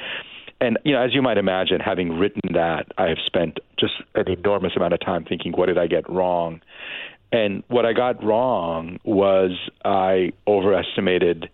And 0.62 0.78
you 0.85 0.92
know, 0.92 1.02
as 1.02 1.12
you 1.12 1.23
might 1.23 1.38
imagine, 1.38 1.81
having 1.81 2.16
written 2.19 2.54
that, 2.54 2.87
I 2.97 3.09
have 3.09 3.19
spent 3.26 3.59
just 3.81 3.95
an 4.14 4.28
enormous 4.28 4.73
amount 4.76 4.95
of 4.95 5.00
time 5.00 5.25
thinking, 5.25 5.50
what 5.52 5.66
did 5.66 5.76
I 5.76 5.88
get 5.88 6.09
wrong? 6.09 6.61
And 7.33 7.64
what 7.66 7.85
I 7.85 7.92
got 7.92 8.23
wrong 8.23 9.00
was 9.02 9.50
I 9.85 10.33
overestimated 10.47 11.49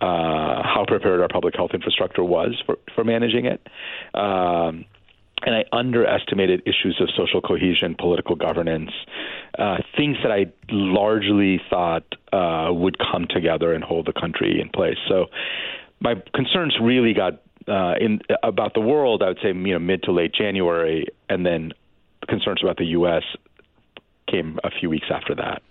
uh, 0.00 0.62
how 0.62 0.84
prepared 0.86 1.20
our 1.20 1.28
public 1.28 1.56
health 1.56 1.72
infrastructure 1.74 2.22
was 2.22 2.62
for, 2.64 2.78
for 2.94 3.02
managing 3.02 3.46
it. 3.46 3.66
Um, 4.14 4.84
and 5.44 5.56
I 5.56 5.64
underestimated 5.72 6.62
issues 6.64 7.00
of 7.00 7.08
social 7.16 7.40
cohesion, 7.40 7.96
political 7.98 8.36
governance, 8.36 8.92
uh, 9.58 9.78
things 9.96 10.18
that 10.22 10.30
I 10.30 10.46
largely 10.70 11.60
thought 11.68 12.04
uh, 12.32 12.68
would 12.72 12.96
come 12.98 13.26
together 13.28 13.72
and 13.72 13.82
hold 13.82 14.06
the 14.06 14.12
country 14.12 14.60
in 14.60 14.68
place. 14.68 14.98
So 15.08 15.26
my 16.00 16.14
concerns 16.32 16.76
really 16.80 17.12
got 17.12 17.41
uh, 17.68 17.94
in 18.00 18.20
about 18.42 18.74
the 18.74 18.80
world. 18.80 19.22
I 19.22 19.28
would 19.28 19.38
say 19.42 19.48
you 19.48 19.72
know 19.72 19.78
mid 19.78 20.02
to 20.04 20.12
late 20.12 20.34
January, 20.34 21.06
and 21.28 21.44
then 21.44 21.72
concerns 22.28 22.62
about 22.62 22.76
the 22.76 22.86
U.S. 22.86 23.22
came 24.28 24.58
a 24.64 24.70
few 24.70 24.88
weeks 24.90 25.06
after 25.10 25.34
that. 25.36 25.62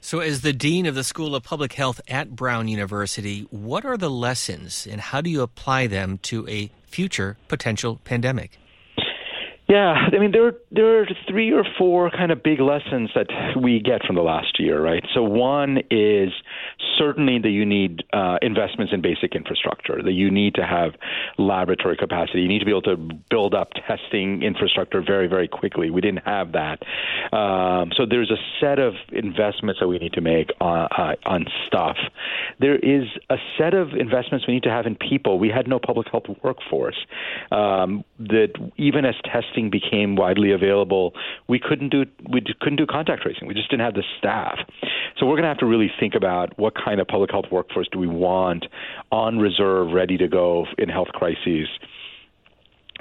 So, 0.00 0.20
as 0.20 0.42
the 0.42 0.52
Dean 0.52 0.86
of 0.86 0.94
the 0.94 1.02
School 1.02 1.34
of 1.34 1.42
Public 1.42 1.72
Health 1.72 2.00
at 2.06 2.36
Brown 2.36 2.68
University, 2.68 3.46
what 3.50 3.84
are 3.84 3.96
the 3.96 4.10
lessons 4.10 4.86
and 4.88 5.00
how 5.00 5.20
do 5.20 5.28
you 5.28 5.42
apply 5.42 5.88
them 5.88 6.18
to 6.22 6.48
a 6.48 6.70
future 6.86 7.36
potential 7.48 8.00
pandemic? 8.04 8.58
Yeah, 9.68 9.92
I 9.92 10.18
mean 10.18 10.32
there 10.32 10.46
are, 10.46 10.54
there 10.70 11.02
are 11.02 11.06
three 11.28 11.52
or 11.52 11.62
four 11.76 12.10
kind 12.10 12.32
of 12.32 12.42
big 12.42 12.58
lessons 12.58 13.10
that 13.14 13.26
we 13.60 13.80
get 13.80 14.02
from 14.02 14.16
the 14.16 14.22
last 14.22 14.58
year, 14.58 14.80
right? 14.80 15.04
So 15.12 15.22
one 15.22 15.80
is 15.90 16.30
certainly 16.96 17.38
that 17.40 17.50
you 17.50 17.66
need 17.66 18.02
uh, 18.14 18.38
investments 18.40 18.94
in 18.94 19.02
basic 19.02 19.34
infrastructure, 19.34 20.02
that 20.02 20.12
you 20.12 20.30
need 20.30 20.54
to 20.54 20.64
have 20.64 20.92
laboratory 21.36 21.98
capacity, 21.98 22.40
you 22.40 22.48
need 22.48 22.60
to 22.60 22.64
be 22.64 22.70
able 22.70 22.80
to 22.82 22.96
build 23.28 23.54
up 23.54 23.72
testing 23.86 24.42
infrastructure 24.42 25.02
very 25.06 25.26
very 25.26 25.48
quickly. 25.48 25.90
We 25.90 26.00
didn't 26.00 26.24
have 26.24 26.52
that, 26.52 26.78
um, 27.36 27.90
so 27.94 28.06
there's 28.08 28.30
a 28.30 28.40
set 28.60 28.78
of 28.78 28.94
investments 29.12 29.80
that 29.80 29.88
we 29.88 29.98
need 29.98 30.14
to 30.14 30.22
make 30.22 30.48
on, 30.62 30.88
uh, 30.96 31.14
on 31.26 31.44
stuff. 31.66 31.98
There 32.58 32.76
is 32.76 33.04
a 33.28 33.36
set 33.58 33.74
of 33.74 33.88
investments 33.92 34.46
we 34.46 34.54
need 34.54 34.62
to 34.62 34.70
have 34.70 34.86
in 34.86 34.94
people. 34.94 35.38
We 35.38 35.50
had 35.50 35.68
no 35.68 35.78
public 35.78 36.06
health 36.10 36.24
workforce. 36.42 36.96
Um, 37.52 38.02
that 38.18 38.54
even 38.78 39.04
as 39.04 39.14
testing 39.30 39.57
testing 39.58 39.70
became 39.70 40.16
widely 40.16 40.52
available, 40.52 41.12
we 41.48 41.58
couldn't 41.58 41.90
do 41.90 42.04
we 42.30 42.42
couldn't 42.60 42.76
do 42.76 42.86
contact 42.86 43.22
tracing. 43.22 43.48
We 43.48 43.54
just 43.54 43.70
didn't 43.70 43.84
have 43.84 43.94
the 43.94 44.04
staff. 44.18 44.58
So 45.18 45.26
we're 45.26 45.34
going 45.34 45.42
to 45.42 45.48
have 45.48 45.58
to 45.58 45.66
really 45.66 45.90
think 45.98 46.14
about 46.14 46.58
what 46.58 46.74
kind 46.74 47.00
of 47.00 47.06
public 47.06 47.30
health 47.30 47.46
workforce 47.50 47.88
do 47.90 47.98
we 47.98 48.06
want 48.06 48.66
on 49.10 49.38
reserve, 49.38 49.92
ready 49.92 50.16
to 50.18 50.28
go 50.28 50.66
in 50.76 50.88
health 50.88 51.08
crises 51.08 51.68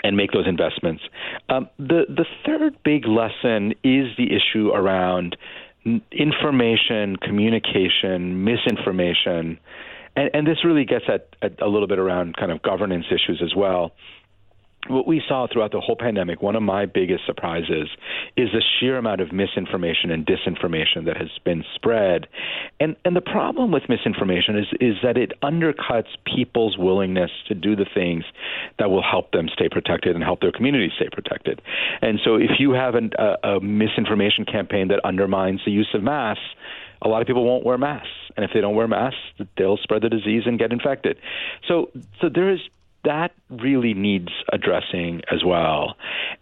and 0.03 0.15
make 0.15 0.31
those 0.31 0.47
investments. 0.47 1.03
Um, 1.49 1.69
the 1.77 2.05
the 2.07 2.25
third 2.45 2.77
big 2.83 3.05
lesson 3.07 3.73
is 3.83 4.15
the 4.17 4.29
issue 4.35 4.69
around 4.69 5.37
information, 6.11 7.15
communication, 7.17 8.43
misinformation, 8.43 9.57
and, 10.17 10.29
and 10.33 10.45
this 10.45 10.65
really 10.65 10.83
gets 10.83 11.05
at, 11.07 11.29
at, 11.41 11.61
a 11.61 11.67
little 11.67 11.87
bit 11.87 11.97
around 11.97 12.35
kind 12.35 12.51
of 12.51 12.61
governance 12.61 13.05
issues 13.09 13.41
as 13.41 13.55
well 13.55 13.93
what 14.89 15.07
we 15.07 15.21
saw 15.27 15.47
throughout 15.51 15.71
the 15.71 15.79
whole 15.79 15.95
pandemic, 15.95 16.41
one 16.41 16.55
of 16.55 16.63
my 16.63 16.85
biggest 16.85 17.25
surprises 17.25 17.89
is 18.35 18.49
the 18.51 18.61
sheer 18.79 18.97
amount 18.97 19.21
of 19.21 19.31
misinformation 19.31 20.11
and 20.11 20.25
disinformation 20.25 21.05
that 21.05 21.17
has 21.17 21.29
been 21.43 21.63
spread. 21.75 22.27
And 22.79 22.95
and 23.05 23.15
the 23.15 23.21
problem 23.21 23.71
with 23.71 23.83
misinformation 23.89 24.57
is 24.57 24.67
is 24.79 24.95
that 25.03 25.17
it 25.17 25.33
undercuts 25.41 26.09
people's 26.25 26.77
willingness 26.77 27.31
to 27.47 27.55
do 27.55 27.75
the 27.75 27.85
things 27.93 28.23
that 28.79 28.89
will 28.89 29.03
help 29.03 29.31
them 29.31 29.47
stay 29.53 29.69
protected 29.69 30.15
and 30.15 30.23
help 30.23 30.41
their 30.41 30.51
communities 30.51 30.91
stay 30.95 31.09
protected. 31.11 31.61
And 32.01 32.19
so 32.23 32.35
if 32.35 32.59
you 32.59 32.71
have 32.71 32.95
an, 32.95 33.11
a, 33.17 33.47
a 33.47 33.59
misinformation 33.59 34.45
campaign 34.45 34.89
that 34.89 34.99
undermines 35.03 35.61
the 35.65 35.71
use 35.71 35.89
of 35.93 36.03
masks, 36.03 36.43
a 37.01 37.07
lot 37.07 37.21
of 37.21 37.27
people 37.27 37.45
won't 37.45 37.65
wear 37.65 37.77
masks 37.77 38.09
and 38.35 38.43
if 38.43 38.51
they 38.53 38.61
don't 38.61 38.75
wear 38.75 38.87
masks 38.87 39.19
they'll 39.57 39.77
spread 39.77 40.01
the 40.01 40.09
disease 40.09 40.43
and 40.45 40.57
get 40.57 40.71
infected 40.71 41.17
so 41.67 41.91
so 42.21 42.29
there 42.33 42.49
is 42.49 42.59
that 43.07 43.31
really 43.49 43.93
needs 43.93 44.27
addressing 44.51 45.21
as 45.31 45.43
well. 45.43 45.95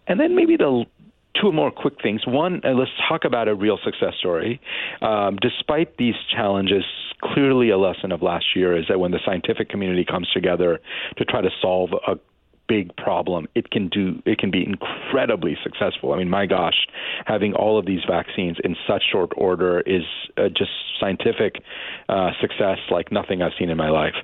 And 0.08 0.18
then 0.18 0.34
maybe 0.34 0.56
the 0.56 0.84
two 1.40 1.52
more 1.52 1.70
quick 1.70 1.94
things. 2.02 2.26
One, 2.26 2.60
uh, 2.64 2.70
let's 2.70 2.90
talk 3.08 3.24
about 3.24 3.46
a 3.46 3.54
real 3.54 3.78
success 3.84 4.14
story. 4.18 4.60
Um, 5.00 5.36
despite 5.40 5.96
these 5.96 6.14
challenges, 6.30 6.84
clearly 7.22 7.70
a 7.70 7.78
lesson 7.78 8.10
of 8.10 8.20
last 8.20 8.46
year 8.56 8.76
is 8.76 8.86
that 8.88 8.98
when 8.98 9.12
the 9.12 9.20
scientific 9.24 9.68
community 9.68 10.04
comes 10.04 10.28
together 10.32 10.80
to 11.18 11.24
try 11.24 11.40
to 11.40 11.50
solve 11.62 11.90
a 12.06 12.16
big 12.68 12.94
problem, 12.96 13.46
it 13.54 13.70
can 13.70 13.88
do 13.88 14.20
it 14.24 14.38
can 14.38 14.50
be 14.50 14.64
incredibly 14.64 15.56
successful. 15.62 16.12
I 16.12 16.18
mean, 16.18 16.28
my 16.28 16.46
gosh, 16.46 16.86
having 17.24 17.54
all 17.54 17.78
of 17.78 17.86
these 17.86 18.00
vaccines 18.08 18.56
in 18.64 18.74
such 18.88 19.04
short 19.12 19.30
order 19.36 19.80
is 19.80 20.02
uh, 20.36 20.48
just 20.48 20.70
scientific 20.98 21.62
uh, 22.08 22.30
success 22.40 22.78
like 22.90 23.12
nothing 23.12 23.40
I've 23.40 23.52
seen 23.58 23.70
in 23.70 23.76
my 23.76 23.90
life. 23.90 24.14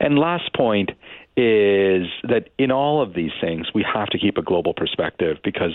And 0.00 0.18
last 0.18 0.52
point 0.54 0.90
is 1.36 2.06
that 2.22 2.50
in 2.58 2.70
all 2.70 3.02
of 3.02 3.14
these 3.14 3.32
things, 3.40 3.66
we 3.74 3.84
have 3.92 4.08
to 4.08 4.18
keep 4.18 4.38
a 4.38 4.42
global 4.42 4.72
perspective 4.72 5.38
because 5.42 5.74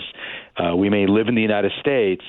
uh, 0.56 0.74
we 0.74 0.88
may 0.88 1.06
live 1.06 1.28
in 1.28 1.34
the 1.34 1.42
United 1.42 1.72
States, 1.80 2.24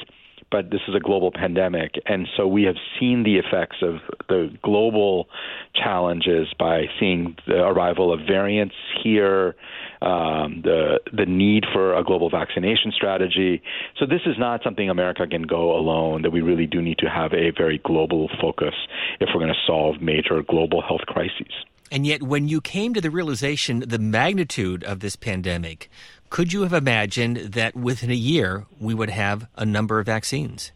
but 0.52 0.70
this 0.70 0.82
is 0.90 0.96
a 0.96 1.00
global 1.00 1.32
pandemic. 1.32 1.94
And 2.06 2.28
so 2.36 2.46
we 2.46 2.64
have 2.64 2.76
seen 3.00 3.24
the 3.24 3.38
effects 3.38 3.78
of 3.82 4.00
the 4.28 4.54
global 4.62 5.30
challenges 5.74 6.48
by 6.60 6.88
seeing 7.00 7.38
the 7.48 7.62
arrival 7.62 8.14
of 8.14 8.20
variants 8.28 8.76
here, 9.02 9.56
um, 10.02 10.62
the, 10.62 11.00
the 11.14 11.26
need 11.26 11.64
for 11.72 11.96
a 11.96 12.04
global 12.04 12.30
vaccination 12.30 12.92
strategy. 12.92 13.62
So 13.98 14.06
this 14.06 14.22
is 14.26 14.36
not 14.38 14.62
something 14.62 14.90
America 14.90 15.26
can 15.26 15.44
go 15.44 15.74
alone, 15.74 16.24
that 16.24 16.32
we 16.32 16.42
really 16.42 16.68
do 16.68 16.82
need 16.82 16.98
to 16.98 17.10
have 17.10 17.32
a 17.34 17.52
very 17.58 17.80
global 17.86 18.30
focus 18.42 18.74
if 19.22 19.30
we're 19.34 19.40
going 19.40 19.54
to 19.54 19.66
solve 19.66 20.02
major 20.02 20.42
global 20.46 20.82
health 20.82 21.06
crises. 21.08 21.54
And 21.92 22.08
yet, 22.08 22.24
when 22.24 22.48
you 22.48 22.62
came 22.62 22.94
to 22.94 23.02
the 23.02 23.12
realization 23.12 23.84
the 23.86 24.00
magnitude 24.00 24.84
of 24.86 25.02
this 25.02 25.18
pandemic, 25.18 25.90
could 26.30 26.54
you 26.54 26.62
have 26.62 26.72
imagined 26.72 27.38
that 27.54 27.76
within 27.76 28.10
a 28.10 28.16
year 28.16 28.66
we 28.80 28.94
would 28.94 29.10
have 29.10 29.48
a 29.58 29.66
number 29.66 30.00
of 30.00 30.06
vaccines? 30.06 30.72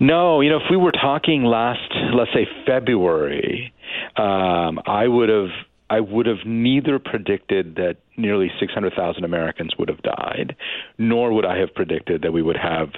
No, 0.00 0.40
you 0.40 0.48
know, 0.48 0.56
if 0.56 0.70
we 0.70 0.78
were 0.78 0.92
talking 0.92 1.44
last, 1.44 1.92
let's 2.14 2.32
say 2.32 2.48
February, 2.66 3.72
um, 4.16 4.80
I 4.86 5.06
would 5.06 5.28
have 5.28 5.50
I 5.90 6.00
would 6.00 6.24
have 6.24 6.46
neither 6.46 6.98
predicted 6.98 7.74
that 7.76 7.98
nearly 8.16 8.50
600,000 8.58 9.24
Americans 9.24 9.74
would 9.78 9.90
have 9.90 10.00
died, 10.00 10.56
nor 10.96 11.34
would 11.34 11.44
I 11.44 11.58
have 11.58 11.74
predicted 11.74 12.22
that 12.22 12.32
we 12.32 12.40
would 12.40 12.56
have, 12.56 12.92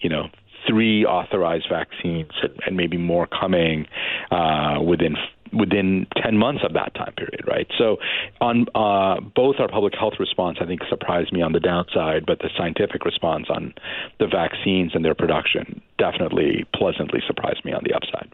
you 0.00 0.08
know, 0.08 0.30
three 0.66 1.04
authorized 1.04 1.66
vaccines 1.70 2.30
and, 2.66 2.76
maybe 2.76 2.96
more 2.96 3.26
coming 3.26 3.86
uh, 4.30 4.80
within 4.82 5.16
within 5.52 6.06
10 6.22 6.36
months 6.36 6.62
of 6.64 6.72
that 6.74 6.94
time 6.94 7.12
period, 7.16 7.44
right? 7.46 7.66
So, 7.78 7.96
on 8.40 8.66
uh, 8.74 9.20
both 9.20 9.56
our 9.58 9.68
public 9.68 9.94
health 9.98 10.14
response, 10.18 10.58
I 10.60 10.66
think 10.66 10.80
surprised 10.88 11.32
me 11.32 11.42
on 11.42 11.52
the 11.52 11.60
downside, 11.60 12.26
but 12.26 12.38
the 12.38 12.50
scientific 12.56 13.04
response 13.04 13.46
on 13.48 13.74
the 14.18 14.26
vaccines 14.26 14.92
and 14.94 15.04
their 15.04 15.14
production 15.14 15.80
definitely 15.98 16.64
pleasantly 16.74 17.20
surprised 17.26 17.64
me 17.64 17.72
on 17.72 17.82
the 17.84 17.94
upside. 17.94 18.32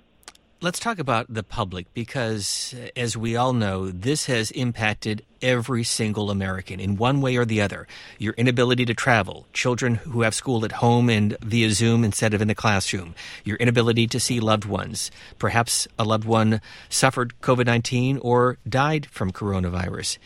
Let's 0.62 0.78
talk 0.78 0.98
about 0.98 1.26
the 1.28 1.42
public 1.42 1.92
because, 1.92 2.74
uh, 2.74 2.88
as 2.96 3.14
we 3.14 3.36
all 3.36 3.52
know, 3.52 3.90
this 3.90 4.24
has 4.24 4.50
impacted 4.52 5.22
every 5.42 5.84
single 5.84 6.30
American 6.30 6.80
in 6.80 6.96
one 6.96 7.20
way 7.20 7.36
or 7.36 7.44
the 7.44 7.60
other. 7.60 7.86
Your 8.18 8.32
inability 8.38 8.86
to 8.86 8.94
travel, 8.94 9.46
children 9.52 9.96
who 9.96 10.22
have 10.22 10.34
school 10.34 10.64
at 10.64 10.72
home 10.72 11.10
and 11.10 11.36
via 11.42 11.70
Zoom 11.72 12.04
instead 12.04 12.32
of 12.32 12.40
in 12.40 12.48
the 12.48 12.54
classroom, 12.54 13.14
your 13.44 13.58
inability 13.58 14.06
to 14.06 14.18
see 14.18 14.40
loved 14.40 14.64
ones. 14.64 15.10
Perhaps 15.38 15.88
a 15.98 16.04
loved 16.04 16.24
one 16.24 16.62
suffered 16.88 17.34
COVID 17.42 17.66
19 17.66 18.16
or 18.22 18.56
died 18.66 19.04
from 19.10 19.32
coronavirus. 19.32 20.16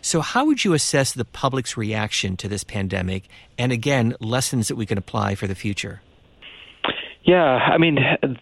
So, 0.00 0.20
how 0.20 0.44
would 0.44 0.64
you 0.64 0.74
assess 0.74 1.12
the 1.12 1.24
public's 1.24 1.76
reaction 1.76 2.36
to 2.36 2.48
this 2.48 2.62
pandemic 2.62 3.24
and, 3.58 3.72
again, 3.72 4.14
lessons 4.20 4.68
that 4.68 4.76
we 4.76 4.86
can 4.86 4.96
apply 4.96 5.34
for 5.34 5.48
the 5.48 5.56
future? 5.56 6.02
Yeah, 7.24 7.42
I 7.44 7.78
mean, 7.78 7.96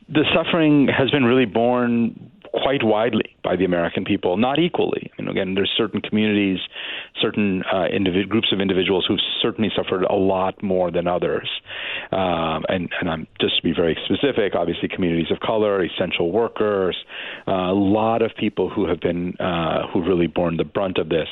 the 0.08 0.24
suffering 0.34 0.88
has 0.88 1.10
been 1.10 1.24
really 1.24 1.44
borne 1.44 2.30
quite 2.52 2.82
widely 2.82 3.36
by 3.44 3.56
the 3.56 3.64
American 3.64 4.04
people, 4.04 4.36
not 4.36 4.58
equally. 4.58 5.10
I 5.18 5.22
mean, 5.22 5.30
again, 5.30 5.54
there's 5.54 5.70
certain 5.76 6.00
communities 6.00 6.58
certain 7.20 7.62
uh, 7.72 7.84
individ- 7.92 8.28
groups 8.28 8.52
of 8.52 8.60
individuals 8.60 9.04
who've 9.06 9.20
certainly 9.40 9.70
suffered 9.76 10.04
a 10.04 10.14
lot 10.14 10.62
more 10.62 10.90
than 10.90 11.06
others. 11.06 11.48
Um, 12.12 12.64
and, 12.68 12.88
and 13.00 13.10
I'm 13.10 13.26
just 13.40 13.56
to 13.58 13.62
be 13.62 13.72
very 13.72 13.96
specific, 14.04 14.54
obviously, 14.54 14.88
communities 14.88 15.30
of 15.30 15.40
color, 15.40 15.84
essential 15.84 16.32
workers, 16.32 16.96
uh, 17.46 17.52
a 17.52 17.74
lot 17.74 18.22
of 18.22 18.32
people 18.36 18.70
who 18.70 18.88
have 18.88 19.00
been 19.00 19.36
uh, 19.38 19.86
who 19.92 20.02
really 20.02 20.26
borne 20.26 20.56
the 20.56 20.64
brunt 20.64 20.98
of 20.98 21.08
this. 21.08 21.28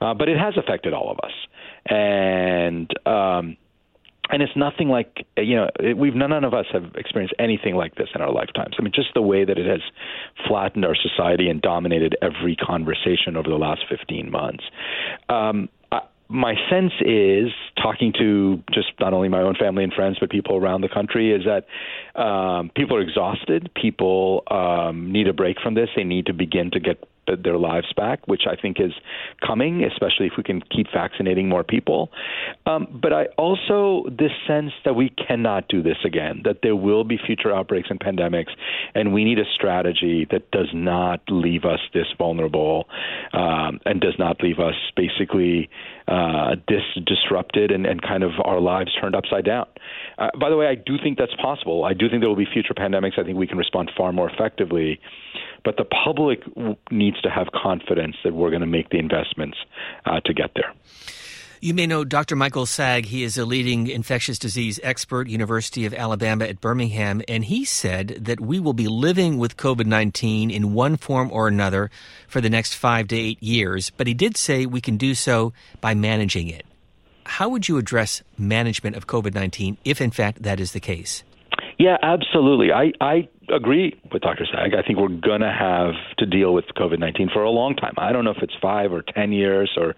Uh, 0.00 0.14
but 0.14 0.28
it 0.28 0.38
has 0.38 0.54
affected 0.56 0.92
all 0.92 1.10
of 1.10 1.18
us, 1.22 1.32
and. 1.86 2.90
Um, 3.06 3.56
and 4.30 4.42
it's 4.42 4.56
nothing 4.56 4.88
like 4.88 5.26
you 5.36 5.56
know 5.56 5.68
we've 5.96 6.14
none 6.14 6.32
of 6.44 6.54
us 6.54 6.66
have 6.72 6.94
experienced 6.94 7.34
anything 7.38 7.74
like 7.74 7.94
this 7.94 8.08
in 8.14 8.20
our 8.20 8.32
lifetimes. 8.32 8.74
I 8.78 8.82
mean, 8.82 8.92
just 8.94 9.14
the 9.14 9.22
way 9.22 9.44
that 9.44 9.58
it 9.58 9.66
has 9.66 9.80
flattened 10.46 10.84
our 10.84 10.96
society 10.96 11.48
and 11.48 11.60
dominated 11.60 12.16
every 12.22 12.56
conversation 12.56 13.36
over 13.36 13.48
the 13.48 13.56
last 13.56 13.82
15 13.88 14.30
months. 14.30 14.64
Um, 15.28 15.68
I, 15.90 16.00
my 16.28 16.54
sense 16.70 16.92
is, 17.00 17.50
talking 17.80 18.12
to 18.18 18.62
just 18.72 18.88
not 19.00 19.14
only 19.14 19.28
my 19.28 19.40
own 19.40 19.54
family 19.54 19.82
and 19.82 19.92
friends, 19.92 20.18
but 20.20 20.28
people 20.28 20.56
around 20.56 20.82
the 20.82 20.88
country, 20.88 21.32
is 21.32 21.42
that 21.44 22.20
um, 22.20 22.70
people 22.74 22.96
are 22.96 23.00
exhausted. 23.00 23.70
People 23.74 24.42
um, 24.50 25.10
need 25.10 25.26
a 25.26 25.32
break 25.32 25.56
from 25.60 25.74
this. 25.74 25.88
They 25.96 26.04
need 26.04 26.26
to 26.26 26.34
begin 26.34 26.70
to 26.72 26.80
get 26.80 27.02
their 27.36 27.58
lives 27.58 27.92
back, 27.96 28.26
which 28.26 28.42
I 28.50 28.56
think 28.60 28.78
is 28.80 28.92
coming, 29.44 29.84
especially 29.84 30.26
if 30.26 30.32
we 30.36 30.42
can 30.42 30.60
keep 30.62 30.86
vaccinating 30.92 31.48
more 31.48 31.64
people. 31.64 32.10
Um, 32.66 32.98
but 33.02 33.12
I 33.12 33.26
also 33.36 34.08
this 34.08 34.32
sense 34.46 34.72
that 34.84 34.94
we 34.94 35.10
cannot 35.10 35.68
do 35.68 35.82
this 35.82 35.98
again, 36.04 36.42
that 36.44 36.58
there 36.62 36.76
will 36.76 37.04
be 37.04 37.18
future 37.24 37.54
outbreaks 37.54 37.88
and 37.90 38.00
pandemics, 38.00 38.50
and 38.94 39.12
we 39.12 39.24
need 39.24 39.38
a 39.38 39.44
strategy 39.54 40.26
that 40.30 40.50
does 40.50 40.68
not 40.72 41.20
leave 41.28 41.64
us 41.64 41.80
this 41.94 42.06
vulnerable 42.16 42.88
um, 43.32 43.80
and 43.84 44.00
does 44.00 44.14
not 44.18 44.42
leave 44.42 44.58
us 44.58 44.74
basically 44.96 45.68
uh, 46.08 46.56
dis- 46.66 47.04
disrupted 47.06 47.70
and, 47.70 47.86
and 47.86 48.00
kind 48.02 48.22
of 48.22 48.32
our 48.44 48.60
lives 48.60 48.90
turned 49.00 49.14
upside 49.14 49.44
down. 49.44 49.66
Uh, 50.16 50.28
by 50.40 50.48
the 50.48 50.56
way, 50.56 50.66
I 50.66 50.74
do 50.74 50.96
think 51.02 51.18
that's 51.18 51.34
possible. 51.40 51.84
I 51.84 51.92
do 51.92 52.08
think 52.08 52.22
there 52.22 52.28
will 52.28 52.36
be 52.36 52.46
future 52.50 52.74
pandemics. 52.74 53.18
I 53.18 53.24
think 53.24 53.36
we 53.36 53.46
can 53.46 53.58
respond 53.58 53.90
far 53.96 54.12
more 54.12 54.30
effectively. 54.30 55.00
But 55.64 55.76
the 55.76 55.84
public 55.84 56.42
needs 56.90 57.20
to 57.22 57.30
have 57.30 57.48
confidence 57.52 58.16
that 58.24 58.34
we're 58.34 58.50
going 58.50 58.60
to 58.60 58.66
make 58.66 58.90
the 58.90 58.98
investments 58.98 59.58
uh, 60.06 60.20
to 60.24 60.34
get 60.34 60.52
there. 60.54 60.72
You 61.60 61.74
may 61.74 61.88
know 61.88 62.04
Dr. 62.04 62.36
Michael 62.36 62.66
Saag. 62.66 63.06
He 63.06 63.24
is 63.24 63.36
a 63.36 63.44
leading 63.44 63.88
infectious 63.88 64.38
disease 64.38 64.78
expert, 64.84 65.26
University 65.26 65.84
of 65.86 65.92
Alabama 65.92 66.44
at 66.44 66.60
Birmingham, 66.60 67.20
and 67.26 67.44
he 67.44 67.64
said 67.64 68.18
that 68.20 68.38
we 68.38 68.60
will 68.60 68.74
be 68.74 68.86
living 68.86 69.38
with 69.38 69.56
COVID 69.56 69.86
19 69.86 70.52
in 70.52 70.72
one 70.72 70.96
form 70.96 71.32
or 71.32 71.48
another 71.48 71.90
for 72.28 72.40
the 72.40 72.48
next 72.48 72.74
five 72.74 73.08
to 73.08 73.16
eight 73.16 73.42
years, 73.42 73.90
but 73.90 74.06
he 74.06 74.14
did 74.14 74.36
say 74.36 74.66
we 74.66 74.80
can 74.80 74.96
do 74.96 75.16
so 75.16 75.52
by 75.80 75.94
managing 75.94 76.46
it. 76.46 76.64
How 77.26 77.48
would 77.48 77.68
you 77.68 77.76
address 77.76 78.22
management 78.38 78.94
of 78.94 79.08
COVID 79.08 79.34
19 79.34 79.78
if, 79.84 80.00
in 80.00 80.12
fact, 80.12 80.44
that 80.44 80.60
is 80.60 80.72
the 80.72 80.80
case? 80.80 81.24
Yeah, 81.78 81.96
absolutely. 82.02 82.72
I, 82.72 82.92
I 83.00 83.28
agree 83.54 83.98
with 84.12 84.22
Dr. 84.22 84.44
Saag. 84.52 84.76
I 84.76 84.82
think 84.84 84.98
we're 84.98 85.08
going 85.08 85.42
to 85.42 85.52
have 85.52 85.94
to 86.18 86.26
deal 86.26 86.52
with 86.52 86.64
COVID 86.76 86.98
19 86.98 87.30
for 87.32 87.42
a 87.44 87.50
long 87.50 87.76
time. 87.76 87.94
I 87.96 88.12
don't 88.12 88.24
know 88.24 88.32
if 88.32 88.42
it's 88.42 88.54
five 88.60 88.92
or 88.92 89.02
10 89.02 89.32
years, 89.32 89.70
or, 89.76 89.94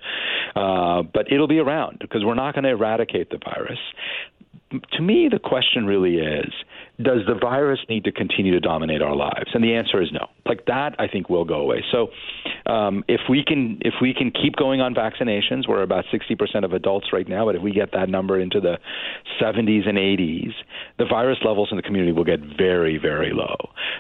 uh, 0.56 1.02
but 1.02 1.32
it'll 1.32 1.48
be 1.48 1.58
around 1.58 1.98
because 2.00 2.22
we're 2.24 2.34
not 2.34 2.54
going 2.54 2.64
to 2.64 2.70
eradicate 2.70 3.30
the 3.30 3.38
virus. 3.42 3.78
To 4.92 5.02
me, 5.02 5.28
the 5.30 5.38
question 5.38 5.86
really 5.86 6.16
is 6.16 6.52
does 7.02 7.20
the 7.26 7.34
virus 7.34 7.80
need 7.88 8.04
to 8.04 8.12
continue 8.12 8.52
to 8.52 8.60
dominate 8.60 9.00
our 9.00 9.16
lives? 9.16 9.50
And 9.54 9.64
the 9.64 9.74
answer 9.74 10.02
is 10.02 10.10
no. 10.12 10.28
Like 10.46 10.66
that, 10.66 10.94
I 10.98 11.08
think 11.08 11.30
will 11.30 11.46
go 11.46 11.56
away. 11.56 11.82
So, 11.90 12.08
um, 12.70 13.04
if 13.08 13.22
we 13.28 13.42
can 13.44 13.78
if 13.80 13.94
we 14.00 14.14
can 14.14 14.30
keep 14.30 14.54
going 14.54 14.80
on 14.80 14.94
vaccinations, 14.94 15.68
we're 15.68 15.82
about 15.82 16.04
60% 16.12 16.64
of 16.64 16.72
adults 16.72 17.08
right 17.12 17.28
now, 17.28 17.44
but 17.44 17.56
if 17.56 17.62
we 17.62 17.72
get 17.72 17.90
that 17.92 18.08
number 18.08 18.38
into 18.38 18.60
the 18.60 18.78
70s 19.40 19.88
and 19.88 19.98
80s, 19.98 20.52
the 20.98 21.04
virus 21.04 21.38
levels 21.44 21.68
in 21.72 21.76
the 21.76 21.82
community 21.82 22.12
will 22.12 22.24
get 22.24 22.38
very 22.40 22.96
very 22.96 23.32
low. 23.32 23.56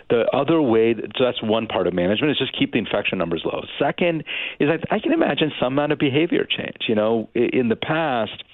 The 0.08 0.24
other 0.32 0.62
way, 0.62 0.94
so 0.94 1.24
that's 1.24 1.42
one 1.42 1.66
part 1.66 1.88
of 1.88 1.94
management, 1.94 2.30
is 2.30 2.38
just 2.38 2.56
keep 2.56 2.72
the 2.72 2.78
infection 2.78 3.18
numbers 3.18 3.42
low. 3.44 3.62
Second 3.78 4.22
is 4.60 4.68
I, 4.70 4.94
I 4.94 5.00
can 5.00 5.12
imagine 5.12 5.50
some 5.58 5.72
amount 5.72 5.90
of 5.92 5.98
behavior 5.98 6.46
change. 6.48 6.86
You 6.88 6.94
know, 6.94 7.28
in 7.34 7.68
the 7.68 7.76
past 7.76 8.44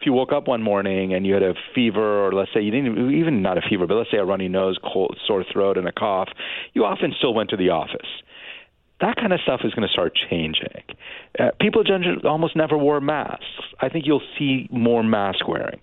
if 0.00 0.06
you 0.06 0.12
woke 0.12 0.32
up 0.32 0.46
one 0.46 0.62
morning 0.62 1.12
and 1.12 1.26
you 1.26 1.34
had 1.34 1.42
a 1.42 1.54
fever, 1.74 2.24
or 2.24 2.32
let's 2.32 2.50
say 2.54 2.60
you 2.60 2.70
didn't 2.70 3.12
even 3.12 3.42
not 3.42 3.58
a 3.58 3.60
fever, 3.68 3.86
but 3.86 3.94
let's 3.94 4.10
say 4.10 4.18
a 4.18 4.24
runny 4.24 4.48
nose, 4.48 4.78
cold, 4.80 5.18
sore 5.26 5.44
throat, 5.52 5.76
and 5.76 5.88
a 5.88 5.92
cough, 5.92 6.28
you 6.72 6.84
often 6.84 7.12
still 7.18 7.34
went 7.34 7.50
to 7.50 7.56
the 7.56 7.70
office. 7.70 8.06
That 9.00 9.16
kind 9.16 9.32
of 9.32 9.40
stuff 9.40 9.60
is 9.62 9.72
going 9.74 9.86
to 9.86 9.92
start 9.92 10.18
changing. 10.28 10.82
Uh, 11.38 11.50
people 11.60 11.84
almost 12.24 12.56
never 12.56 12.76
wore 12.76 13.00
masks. 13.00 13.44
I 13.80 13.88
think 13.88 14.06
you'll 14.06 14.22
see 14.36 14.68
more 14.72 15.04
mask 15.04 15.46
wearing. 15.46 15.80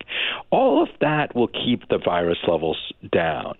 All 0.50 0.82
of 0.82 0.88
that 1.00 1.34
will 1.34 1.48
keep 1.48 1.88
the 1.88 1.98
virus 1.98 2.38
levels 2.46 2.92
down. 3.10 3.54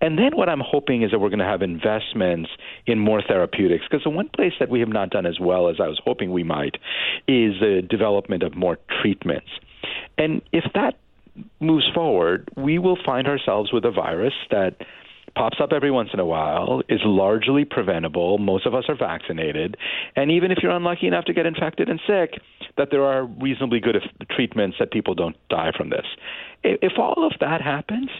And 0.00 0.18
then 0.18 0.34
what 0.34 0.48
I'm 0.48 0.62
hoping 0.64 1.02
is 1.02 1.10
that 1.10 1.18
we're 1.18 1.28
going 1.28 1.40
to 1.40 1.44
have 1.44 1.60
investments 1.60 2.50
in 2.86 2.98
more 2.98 3.22
therapeutics 3.22 3.84
because 3.88 4.04
the 4.04 4.10
one 4.10 4.30
place 4.34 4.54
that 4.58 4.70
we 4.70 4.80
have 4.80 4.88
not 4.88 5.10
done 5.10 5.26
as 5.26 5.38
well 5.38 5.68
as 5.68 5.76
I 5.78 5.88
was 5.88 6.00
hoping 6.02 6.32
we 6.32 6.42
might 6.42 6.76
is 7.28 7.60
the 7.60 7.82
development 7.88 8.42
of 8.42 8.54
more 8.54 8.78
treatments. 9.02 9.48
And 10.16 10.40
if 10.52 10.64
that 10.74 10.94
moves 11.60 11.88
forward, 11.94 12.48
we 12.56 12.78
will 12.78 12.98
find 13.04 13.26
ourselves 13.26 13.72
with 13.72 13.84
a 13.84 13.90
virus 13.90 14.34
that 14.50 14.76
pops 15.34 15.58
up 15.60 15.72
every 15.72 15.90
once 15.90 16.10
in 16.12 16.20
a 16.20 16.26
while, 16.26 16.82
is 16.88 17.00
largely 17.04 17.64
preventable. 17.64 18.38
Most 18.38 18.66
of 18.66 18.74
us 18.74 18.84
are 18.88 18.96
vaccinated. 18.96 19.76
And 20.14 20.30
even 20.30 20.50
if 20.50 20.58
you're 20.62 20.72
unlucky 20.72 21.06
enough 21.06 21.24
to 21.26 21.32
get 21.32 21.46
infected 21.46 21.88
and 21.88 22.00
sick, 22.06 22.40
that 22.76 22.88
there 22.90 23.04
are 23.04 23.24
reasonably 23.24 23.80
good 23.80 23.96
treatments 24.30 24.76
that 24.78 24.90
people 24.90 25.14
don't 25.14 25.36
die 25.48 25.72
from 25.76 25.90
this. 25.90 26.06
If 26.62 26.98
all 26.98 27.26
of 27.26 27.32
that 27.40 27.60
happens, 27.62 28.10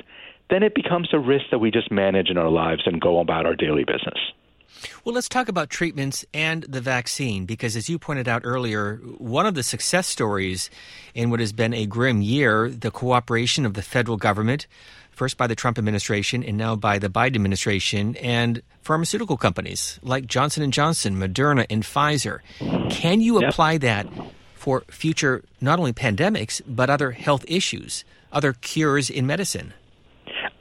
then 0.51 0.63
it 0.63 0.75
becomes 0.75 1.09
a 1.13 1.19
risk 1.19 1.47
that 1.51 1.59
we 1.59 1.71
just 1.71 1.91
manage 1.91 2.29
in 2.29 2.39
our 2.39 2.51
lives 2.51 2.83
and 2.87 3.01
go 3.01 3.21
about 3.21 3.47
our 3.47 3.55
daily 3.55 3.85
business. 3.85 4.19
Well, 5.05 5.15
let's 5.15 5.29
talk 5.29 5.49
about 5.49 5.71
treatments 5.71 6.25
and 6.35 6.65
the 6.65 6.81
vaccine 6.81 7.45
because, 7.47 7.77
as 7.77 7.89
you 7.89 7.99
pointed 7.99 8.27
out 8.27 8.43
earlier, 8.45 8.97
one 9.19 9.47
of 9.47 9.55
the 9.55 9.63
success 9.63 10.07
stories 10.07 10.71
in 11.15 11.31
what 11.31 11.41
has 11.41 11.53
been 11.53 11.75
a 11.75 11.87
grim 11.87 12.21
year, 12.21 12.69
the 12.69 12.91
cooperation 12.91 13.65
of 13.65 13.75
the 13.75 13.83
federal 13.83 14.17
government, 14.17 14.67
first 15.13 15.37
by 15.37 15.47
the 15.47 15.55
Trump 15.55 15.79
administration 15.79 16.43
and 16.43 16.59
now 16.59 16.75
by 16.75 16.99
the 16.99 17.09
Biden 17.09 17.37
administration, 17.37 18.17
and 18.17 18.63
pharmaceutical 18.81 19.37
companies 19.37 20.01
like 20.03 20.27
Johnson 20.27 20.63
and 20.63 20.73
Johnson, 20.73 21.17
Moderna, 21.17 21.67
and 21.71 21.83
Pfizer. 21.83 22.41
Can 22.91 23.21
you 23.21 23.41
yep. 23.41 23.51
apply 23.51 23.79
that 23.79 24.07
for 24.55 24.83
future 24.89 25.45
not 25.61 25.79
only 25.79 25.93
pandemics 25.93 26.61
but 26.67 26.91
other 26.91 27.13
health 27.13 27.45
issues, 27.47 28.05
other 28.33 28.53
cures 28.55 29.09
in 29.11 29.27
medicine? 29.27 29.75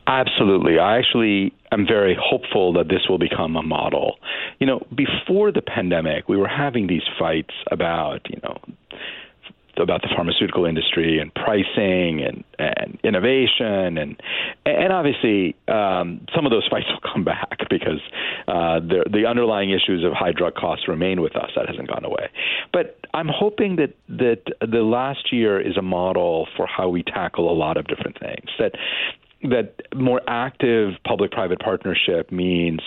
Absolutely. 0.07 0.77
I 0.77 0.97
actually 0.97 1.53
am 1.71 1.85
very 1.87 2.17
hopeful 2.19 2.73
that 2.73 2.89
this 2.89 3.07
will 3.07 3.17
become 3.17 3.55
a 3.55 3.63
model. 3.63 4.17
You 4.59 4.67
know, 4.67 4.85
before 4.93 5.51
the 5.51 5.61
pandemic, 5.61 6.27
we 6.27 6.37
were 6.37 6.47
having 6.47 6.87
these 6.87 7.03
fights 7.17 7.53
about, 7.71 8.29
you 8.29 8.39
know, 8.43 8.57
about 9.81 10.01
the 10.01 10.09
pharmaceutical 10.15 10.65
industry 10.65 11.19
and 11.19 11.33
pricing 11.33 12.21
and, 12.21 12.43
and 12.59 12.99
innovation 13.03 13.97
and 13.97 14.21
and 14.65 14.93
obviously 14.93 15.55
um, 15.67 16.25
some 16.35 16.45
of 16.45 16.51
those 16.51 16.67
fights 16.71 16.87
will 16.89 17.11
come 17.11 17.23
back 17.23 17.59
because 17.69 18.01
uh, 18.47 18.79
the 18.79 19.03
the 19.11 19.25
underlying 19.25 19.71
issues 19.71 20.03
of 20.03 20.13
high 20.13 20.31
drug 20.31 20.55
costs 20.55 20.87
remain 20.87 21.21
with 21.21 21.35
us. 21.35 21.51
That 21.55 21.67
hasn't 21.67 21.87
gone 21.87 22.05
away. 22.05 22.29
But 22.71 22.99
I'm 23.13 23.29
hoping 23.29 23.77
that 23.77 23.93
that 24.09 24.43
the 24.59 24.83
last 24.83 25.31
year 25.31 25.59
is 25.59 25.77
a 25.77 25.81
model 25.81 26.47
for 26.55 26.67
how 26.67 26.89
we 26.89 27.03
tackle 27.03 27.51
a 27.51 27.55
lot 27.55 27.77
of 27.77 27.87
different 27.87 28.19
things. 28.19 28.49
That 28.59 28.73
that 29.43 29.81
more 29.95 30.21
active 30.27 30.93
public-private 31.03 31.59
partnership 31.59 32.31
means 32.31 32.79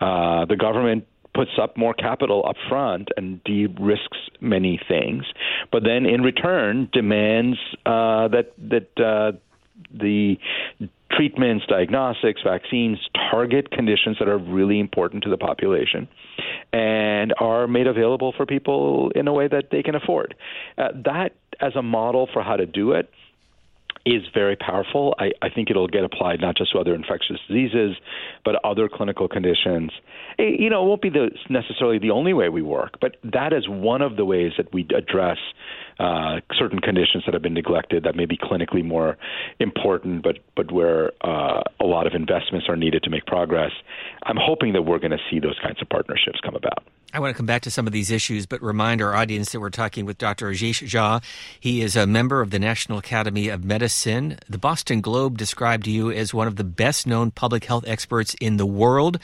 uh, 0.00 0.44
the 0.44 0.56
government 0.56 1.06
puts 1.34 1.52
up 1.60 1.76
more 1.76 1.94
capital 1.94 2.44
up 2.46 2.56
front 2.68 3.08
and 3.16 3.42
de-risks 3.44 4.18
many 4.40 4.80
things, 4.88 5.24
but 5.70 5.82
then 5.84 6.06
in 6.06 6.22
return 6.22 6.88
demands 6.92 7.58
uh, 7.86 8.28
that 8.28 8.52
that 8.58 8.88
uh, 9.00 9.32
the 9.92 10.36
treatments, 11.10 11.64
diagnostics, 11.68 12.40
vaccines 12.42 12.98
target 13.30 13.70
conditions 13.70 14.16
that 14.18 14.28
are 14.28 14.38
really 14.38 14.80
important 14.80 15.22
to 15.22 15.30
the 15.30 15.36
population 15.36 16.08
and 16.72 17.34
are 17.38 17.66
made 17.66 17.86
available 17.86 18.32
for 18.36 18.46
people 18.46 19.10
in 19.14 19.28
a 19.28 19.32
way 19.32 19.46
that 19.46 19.64
they 19.70 19.82
can 19.82 19.94
afford. 19.94 20.34
Uh, 20.78 20.88
that 21.04 21.32
as 21.60 21.76
a 21.76 21.82
model 21.82 22.28
for 22.32 22.42
how 22.42 22.56
to 22.56 22.66
do 22.66 22.92
it 22.92 23.10
is 24.04 24.22
very 24.34 24.56
powerful. 24.56 25.14
I, 25.18 25.32
I 25.40 25.48
think 25.48 25.70
it'll 25.70 25.88
get 25.88 26.04
applied 26.04 26.40
not 26.40 26.56
just 26.56 26.72
to 26.72 26.78
other 26.78 26.94
infectious 26.94 27.38
diseases, 27.48 27.96
but 28.44 28.56
other 28.64 28.88
clinical 28.88 29.28
conditions. 29.28 29.92
It, 30.38 30.58
you 30.60 30.70
know, 30.70 30.84
it 30.84 30.88
won't 30.88 31.02
be 31.02 31.10
the, 31.10 31.30
necessarily 31.48 31.98
the 31.98 32.10
only 32.10 32.32
way 32.32 32.48
we 32.48 32.62
work, 32.62 32.98
but 33.00 33.16
that 33.22 33.52
is 33.52 33.68
one 33.68 34.02
of 34.02 34.16
the 34.16 34.24
ways 34.24 34.52
that 34.56 34.72
we 34.72 34.86
address 34.96 35.38
uh, 35.98 36.40
certain 36.58 36.80
conditions 36.80 37.24
that 37.26 37.34
have 37.34 37.42
been 37.42 37.54
neglected 37.54 38.04
that 38.04 38.16
may 38.16 38.26
be 38.26 38.36
clinically 38.36 38.84
more 38.84 39.16
important, 39.60 40.22
but 40.22 40.38
but 40.56 40.72
where 40.72 41.12
uh, 41.20 41.62
a 41.80 41.84
lot 41.84 42.06
of 42.06 42.14
investments 42.14 42.68
are 42.68 42.76
needed 42.76 43.02
to 43.04 43.10
make 43.10 43.26
progress. 43.26 43.72
I'm 44.24 44.38
hoping 44.40 44.72
that 44.72 44.82
we're 44.82 44.98
going 44.98 45.12
to 45.12 45.22
see 45.30 45.38
those 45.38 45.58
kinds 45.62 45.80
of 45.80 45.88
partnerships 45.88 46.40
come 46.42 46.56
about. 46.56 46.84
I 47.14 47.20
want 47.20 47.34
to 47.34 47.36
come 47.36 47.44
back 47.44 47.60
to 47.62 47.70
some 47.70 47.86
of 47.86 47.92
these 47.92 48.10
issues, 48.10 48.46
but 48.46 48.62
remind 48.62 49.02
our 49.02 49.14
audience 49.14 49.52
that 49.52 49.60
we're 49.60 49.68
talking 49.68 50.06
with 50.06 50.16
Dr. 50.16 50.50
Ashish 50.50 50.82
Jha. 50.88 51.22
He 51.60 51.82
is 51.82 51.94
a 51.94 52.06
member 52.06 52.40
of 52.40 52.50
the 52.50 52.58
National 52.58 52.96
Academy 52.96 53.48
of 53.48 53.64
Medicine. 53.64 54.38
The 54.48 54.56
Boston 54.56 55.02
Globe 55.02 55.36
described 55.36 55.86
you 55.86 56.10
as 56.10 56.32
one 56.32 56.48
of 56.48 56.56
the 56.56 56.64
best 56.64 57.06
known 57.06 57.30
public 57.30 57.66
health 57.66 57.84
experts 57.86 58.34
in 58.40 58.56
the 58.56 58.64
world. 58.64 59.18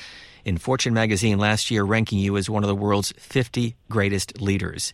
In 0.44 0.58
Fortune 0.58 0.92
magazine 0.92 1.38
last 1.38 1.70
year, 1.70 1.82
ranking 1.82 2.18
you 2.18 2.36
as 2.36 2.50
one 2.50 2.62
of 2.62 2.68
the 2.68 2.74
world's 2.74 3.12
50 3.16 3.74
greatest 3.88 4.38
leaders. 4.38 4.92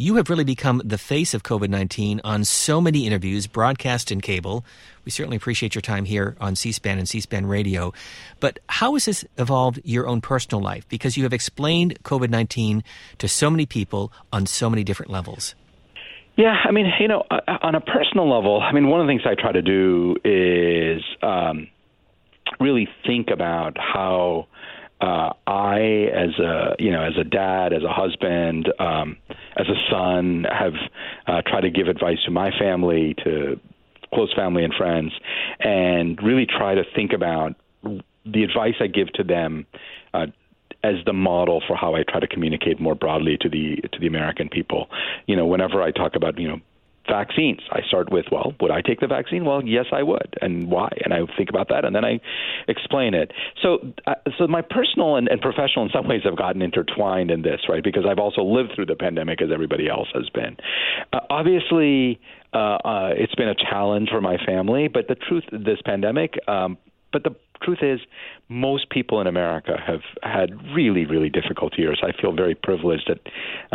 You 0.00 0.14
have 0.14 0.30
really 0.30 0.44
become 0.44 0.80
the 0.84 0.96
face 0.96 1.34
of 1.34 1.42
COVID 1.42 1.70
19 1.70 2.20
on 2.22 2.44
so 2.44 2.80
many 2.80 3.04
interviews, 3.04 3.48
broadcast 3.48 4.12
and 4.12 4.22
cable. 4.22 4.64
We 5.04 5.10
certainly 5.10 5.36
appreciate 5.36 5.74
your 5.74 5.82
time 5.82 6.04
here 6.04 6.36
on 6.40 6.54
C 6.54 6.70
SPAN 6.70 6.98
and 6.98 7.08
C 7.08 7.18
SPAN 7.18 7.46
radio. 7.46 7.92
But 8.38 8.60
how 8.68 8.94
has 8.94 9.06
this 9.06 9.24
evolved 9.38 9.80
your 9.82 10.06
own 10.06 10.20
personal 10.20 10.62
life? 10.62 10.88
Because 10.88 11.16
you 11.16 11.24
have 11.24 11.32
explained 11.32 11.98
COVID 12.04 12.30
19 12.30 12.84
to 13.18 13.26
so 13.26 13.50
many 13.50 13.66
people 13.66 14.12
on 14.32 14.46
so 14.46 14.70
many 14.70 14.84
different 14.84 15.10
levels. 15.10 15.56
Yeah, 16.36 16.54
I 16.64 16.70
mean, 16.70 16.86
you 17.00 17.08
know, 17.08 17.24
uh, 17.28 17.58
on 17.62 17.74
a 17.74 17.80
personal 17.80 18.32
level, 18.32 18.60
I 18.60 18.70
mean, 18.70 18.86
one 18.86 19.00
of 19.00 19.08
the 19.08 19.10
things 19.10 19.22
I 19.26 19.34
try 19.34 19.50
to 19.50 19.62
do 19.62 20.14
is 20.24 21.02
um, 21.24 21.66
really 22.60 22.88
think 23.04 23.30
about 23.32 23.76
how 23.76 24.46
uh, 25.00 25.32
I, 25.46 26.08
as 26.12 26.38
a 26.38 26.74
you 26.78 26.90
know, 26.90 27.02
as 27.02 27.16
a 27.18 27.24
dad, 27.24 27.72
as 27.72 27.82
a 27.82 27.92
husband, 27.92 28.72
um, 28.78 29.16
as 29.56 29.66
a 29.68 29.90
son, 29.90 30.44
have 30.50 30.74
uh, 31.26 31.42
tried 31.46 31.62
to 31.62 31.70
give 31.70 31.88
advice 31.88 32.18
to 32.24 32.30
my 32.30 32.50
family, 32.58 33.14
to 33.24 33.60
close 34.12 34.32
family 34.34 34.64
and 34.64 34.74
friends, 34.74 35.12
and 35.60 36.20
really 36.22 36.46
try 36.46 36.74
to 36.74 36.82
think 36.96 37.12
about 37.12 37.54
the 37.82 38.42
advice 38.42 38.74
I 38.80 38.88
give 38.88 39.12
to 39.14 39.24
them. 39.24 39.66
Uh, 40.12 40.26
as 40.84 40.94
the 41.06 41.12
model 41.12 41.60
for 41.66 41.74
how 41.74 41.96
I 41.96 42.04
try 42.08 42.20
to 42.20 42.28
communicate 42.28 42.78
more 42.78 42.94
broadly 42.94 43.36
to 43.40 43.48
the 43.48 43.76
to 43.92 43.98
the 43.98 44.06
American 44.06 44.48
people. 44.48 44.88
You 45.26 45.34
know, 45.34 45.44
whenever 45.44 45.82
I 45.82 45.90
talk 45.90 46.14
about 46.14 46.38
you 46.38 46.46
know 46.46 46.60
vaccines. 47.08 47.60
I 47.72 47.80
start 47.86 48.10
with, 48.10 48.26
well, 48.30 48.54
would 48.60 48.70
I 48.70 48.80
take 48.80 49.00
the 49.00 49.06
vaccine? 49.06 49.44
Well, 49.44 49.64
yes, 49.64 49.86
I 49.92 50.02
would, 50.02 50.34
and 50.40 50.70
why? 50.70 50.90
And 51.04 51.12
I 51.12 51.20
think 51.36 51.50
about 51.50 51.68
that, 51.68 51.84
and 51.84 51.94
then 51.94 52.04
I 52.04 52.20
explain 52.68 53.14
it. 53.14 53.32
So, 53.62 53.78
uh, 54.06 54.14
so 54.38 54.46
my 54.46 54.62
personal 54.62 55.16
and, 55.16 55.28
and 55.28 55.40
professional, 55.40 55.84
in 55.84 55.90
some 55.92 56.08
ways, 56.08 56.22
have 56.24 56.36
gotten 56.36 56.62
intertwined 56.62 57.30
in 57.30 57.42
this, 57.42 57.60
right? 57.68 57.82
Because 57.82 58.04
I've 58.08 58.18
also 58.18 58.42
lived 58.42 58.72
through 58.74 58.86
the 58.86 58.96
pandemic 58.96 59.42
as 59.42 59.48
everybody 59.52 59.88
else 59.88 60.08
has 60.14 60.28
been. 60.30 60.56
Uh, 61.12 61.20
obviously, 61.30 62.20
uh, 62.52 62.78
uh, 62.84 63.10
it's 63.16 63.34
been 63.34 63.48
a 63.48 63.54
challenge 63.54 64.08
for 64.10 64.20
my 64.20 64.36
family, 64.46 64.88
but 64.88 65.08
the 65.08 65.14
truth, 65.14 65.44
this 65.52 65.78
pandemic, 65.84 66.34
um, 66.48 66.78
but 67.12 67.24
the 67.24 67.34
truth 67.62 67.78
is, 67.82 68.00
most 68.48 68.90
people 68.90 69.20
in 69.20 69.26
America 69.26 69.76
have 69.84 70.00
had 70.22 70.50
really, 70.74 71.06
really 71.06 71.28
difficult 71.28 71.78
years. 71.78 72.00
I 72.02 72.12
feel 72.20 72.32
very 72.32 72.54
privileged 72.54 73.08
that 73.08 73.20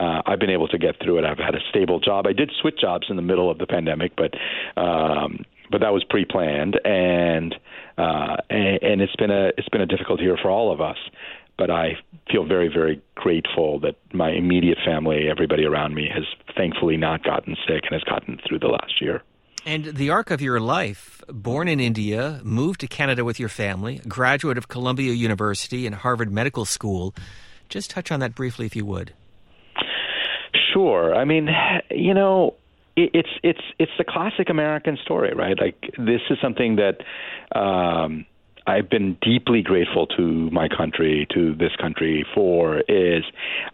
uh, 0.02 0.22
I've 0.26 0.40
been 0.40 0.50
able 0.50 0.68
to 0.70 0.78
get 0.78 0.96
through 1.04 1.20
it. 1.20 1.26
I've 1.26 1.38
had 1.38 1.56
a 1.56 1.60
stable 1.70 2.00
job. 2.00 2.28
I 2.28 2.34
did 2.34 2.52
switch 2.62 2.80
jobs 2.80 3.08
in 3.10 3.16
the 3.16 3.22
middle 3.22 3.50
of 3.50 3.58
the 3.58 3.68
pandemic, 3.68 4.14
but 4.16 4.34
um, 4.82 5.46
but 5.72 5.82
that 5.82 5.92
was 5.92 6.04
pre-planned, 6.04 6.80
and, 6.86 7.56
uh, 7.98 8.36
and 8.50 8.84
and 8.84 9.02
it's 9.02 9.16
been 9.16 9.32
a 9.32 9.52
it's 9.58 9.70
been 9.70 9.82
a 9.82 9.88
difficult 9.88 10.22
year 10.22 10.38
for 10.42 10.52
all 10.52 10.72
of 10.72 10.82
us. 10.82 10.98
But 11.58 11.70
I 11.70 11.98
feel 12.32 12.46
very, 12.46 12.68
very 12.68 13.02
grateful 13.16 13.80
that 13.82 13.96
my 14.12 14.32
immediate 14.32 14.80
family, 14.84 15.30
everybody 15.30 15.66
around 15.66 15.94
me, 15.94 16.10
has 16.14 16.24
thankfully 16.56 16.98
not 16.98 17.24
gotten 17.24 17.56
sick 17.68 17.84
and 17.84 17.94
has 17.94 18.04
gotten 18.04 18.40
through 18.48 18.60
the 18.60 18.68
last 18.68 19.02
year. 19.02 19.22
And 19.66 19.86
the 19.86 20.10
arc 20.10 20.30
of 20.30 20.42
your 20.42 20.60
life, 20.60 21.24
born 21.30 21.70
in 21.70 21.80
India, 21.80 22.42
moved 22.44 22.82
to 22.82 22.88
Canada 22.88 23.24
with 23.24 23.40
your 23.40 23.50
family, 23.50 24.02
graduate 24.08 24.58
of 24.58 24.68
Columbia 24.68 25.14
University 25.14 25.86
and 25.86 25.96
Harvard 25.96 26.32
Medical 26.32 26.66
School. 26.66 27.16
Just 27.70 27.90
touch 27.90 28.12
on 28.12 28.20
that 28.20 28.36
briefly, 28.36 28.66
if 28.66 28.76
you 28.76 28.86
would. 28.86 29.14
Sure. 30.74 31.16
I 31.16 31.24
mean, 31.24 31.50
you 31.92 32.14
know, 32.14 32.56
it's 32.96 33.30
it's 33.42 33.62
it's 33.80 33.92
the 33.98 34.04
classic 34.04 34.50
American 34.50 34.98
story, 35.04 35.34
right? 35.34 35.58
Like 35.60 35.80
this 35.98 36.22
is 36.30 36.38
something 36.42 36.76
that 36.76 36.98
um, 37.58 38.26
I've 38.66 38.90
been 38.90 39.18
deeply 39.22 39.62
grateful 39.62 40.08
to 40.18 40.50
my 40.52 40.70
country, 40.70 41.28
to 41.34 41.54
this 41.56 41.76
country 41.80 42.26
for 42.34 42.80
is 42.88 43.24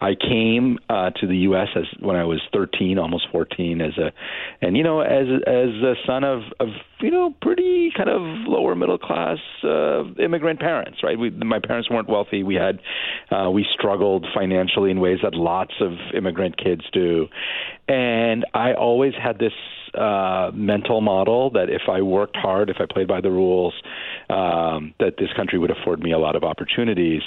I 0.00 0.14
came 0.14 0.78
uh, 0.88 1.10
to 1.20 1.26
the 1.26 1.36
U.S. 1.38 1.68
as 1.76 1.84
when 2.00 2.16
I 2.16 2.24
was 2.24 2.40
13, 2.52 2.98
almost 2.98 3.26
14, 3.30 3.80
as 3.80 3.92
a, 3.98 4.12
and 4.60 4.76
you 4.76 4.82
know, 4.82 5.00
as 5.00 5.26
as 5.46 5.68
a 5.82 5.94
son 6.06 6.24
of 6.24 6.42
of 6.58 6.68
you 7.00 7.10
know 7.10 7.34
pretty 7.40 7.92
kind 7.96 8.08
of 8.08 8.20
lower 8.48 8.74
middle 8.74 8.98
class 8.98 9.38
uh, 9.62 10.04
immigrant 10.14 10.58
parents, 10.58 10.98
right? 11.02 11.18
We, 11.18 11.30
my 11.30 11.60
parents 11.60 11.88
weren't 11.88 12.08
wealthy. 12.08 12.42
We 12.42 12.56
had 12.56 12.80
uh, 13.30 13.50
we 13.50 13.64
struggled 13.72 14.26
financially 14.34 14.90
in 14.90 14.98
ways 15.00 15.18
that 15.22 15.34
lots 15.34 15.74
of 15.80 15.92
immigrant 16.14 16.56
kids 16.56 16.82
do, 16.92 17.28
and 17.86 18.44
I 18.54 18.72
always 18.74 19.12
had 19.14 19.38
this 19.38 19.52
uh, 19.94 20.50
mental 20.54 21.00
model 21.00 21.50
that 21.50 21.68
if 21.68 21.82
I 21.88 22.02
worked 22.02 22.36
hard, 22.36 22.70
if 22.70 22.76
I 22.80 22.86
played 22.90 23.08
by 23.08 23.20
the 23.20 23.30
rules, 23.30 23.74
um, 24.28 24.94
that 25.00 25.14
this 25.18 25.28
country 25.34 25.58
would 25.58 25.70
afford 25.70 26.00
me 26.00 26.12
a 26.12 26.18
lot 26.18 26.36
of 26.36 26.44
opportunities. 26.44 27.22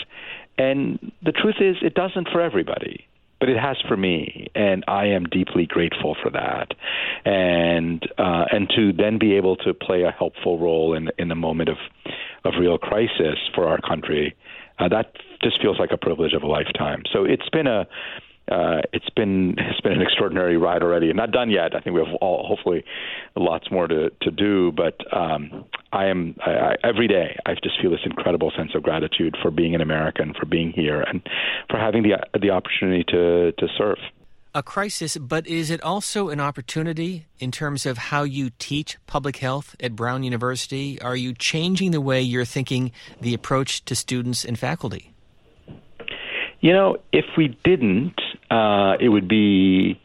And 0.58 1.12
the 1.23 1.32
truth 1.32 1.56
is, 1.60 1.78
it 1.82 1.93
doesn't 1.93 2.30
for 2.32 2.41
everybody 2.41 3.08
but 3.43 3.49
it 3.49 3.60
has 3.60 3.76
for 3.89 3.97
me, 3.97 4.47
and 4.56 4.86
I 4.88 5.08
am 5.08 5.26
deeply 5.26 5.65
grateful 5.65 6.15
for 6.23 6.32
that. 6.32 6.69
And 7.26 8.02
uh, 8.17 8.45
and 8.49 8.69
to 8.73 8.93
then 8.93 9.19
be 9.19 9.34
able 9.34 9.58
to 9.58 9.73
play 9.73 10.04
a 10.04 10.12
helpful 10.12 10.58
role 10.58 10.95
in 10.95 11.10
in 11.17 11.30
a 11.30 11.36
moment 11.36 11.67
of 11.67 11.76
of 12.45 12.54
real 12.58 12.78
crisis 12.78 13.38
for 13.54 13.67
our 13.67 13.82
country, 13.82 14.34
uh, 14.80 14.88
that 14.88 15.12
just 15.41 15.62
feels 15.62 15.78
like 15.78 15.91
a 15.91 15.97
privilege 15.97 16.32
of 16.32 16.43
a 16.43 16.47
lifetime. 16.47 17.04
So 17.12 17.26
it's 17.26 17.49
been 17.49 17.67
a 17.67 17.86
uh, 18.51 18.82
it's 18.91 19.10
been 19.10 19.56
it's 19.58 19.82
been 19.82 19.93
an 19.93 20.01
extraordinary 20.01 20.58
ride 20.58 20.84
already, 20.84 21.10
and 21.10 21.17
not 21.17 21.32
done 21.32 21.49
yet. 21.49 21.75
I 21.75 21.79
think 21.79 21.95
we 21.95 22.01
have 22.03 22.13
all, 22.21 22.45
hopefully 22.45 22.84
lots 23.36 23.71
more 23.71 23.88
to 23.88 24.10
to 24.21 24.32
do. 24.32 24.71
But 24.71 24.95
um, 25.15 25.65
I 25.91 26.08
am 26.08 26.36
I, 26.45 26.51
I, 26.51 26.75
every 26.84 27.08
day 27.08 27.38
I 27.45 27.53
just 27.53 27.79
feel 27.82 27.91
this 27.91 28.01
incredible 28.06 28.51
sense 28.56 28.71
of 28.75 28.84
gratitude 28.84 29.38
for 29.41 29.49
being 29.49 29.75
an 29.75 29.82
American, 29.82 30.34
for 30.38 30.45
being 30.45 30.71
here, 30.71 31.01
and 31.01 31.21
for 31.69 31.77
having 31.77 32.03
the 32.03 32.17
the 32.39 32.49
opportunity 32.49 33.03
to 33.06 33.53
to 33.53 33.67
serve. 33.77 33.97
A 34.56 34.62
crisis, 34.62 35.17
but 35.17 35.47
is 35.47 35.71
it 35.71 35.82
also 35.82 36.29
an 36.29 36.39
opportunity 36.39 37.25
in 37.39 37.49
terms 37.49 37.88
of 37.88 37.97
how 37.97 38.21
you 38.21 38.51
teach 38.60 38.97
public 39.08 39.38
health 39.38 39.75
at 39.79 39.95
Brown 39.95 40.21
University? 40.21 41.01
Are 41.01 41.15
you 41.15 41.34
changing 41.34 41.89
the 41.89 42.01
way 42.01 42.21
you're 42.21 42.45
thinking 42.45 42.91
the 43.19 43.34
approach 43.34 43.84
to 43.86 43.95
students 43.95 44.45
and 44.45 44.60
faculty? 44.60 45.12
You 46.62 46.71
know, 46.71 46.97
if 47.12 47.25
we 47.36 47.58
didn't, 47.65 48.13
uh, 48.53 48.97
it 48.99 49.09
would 49.09 49.27
be 49.27 49.99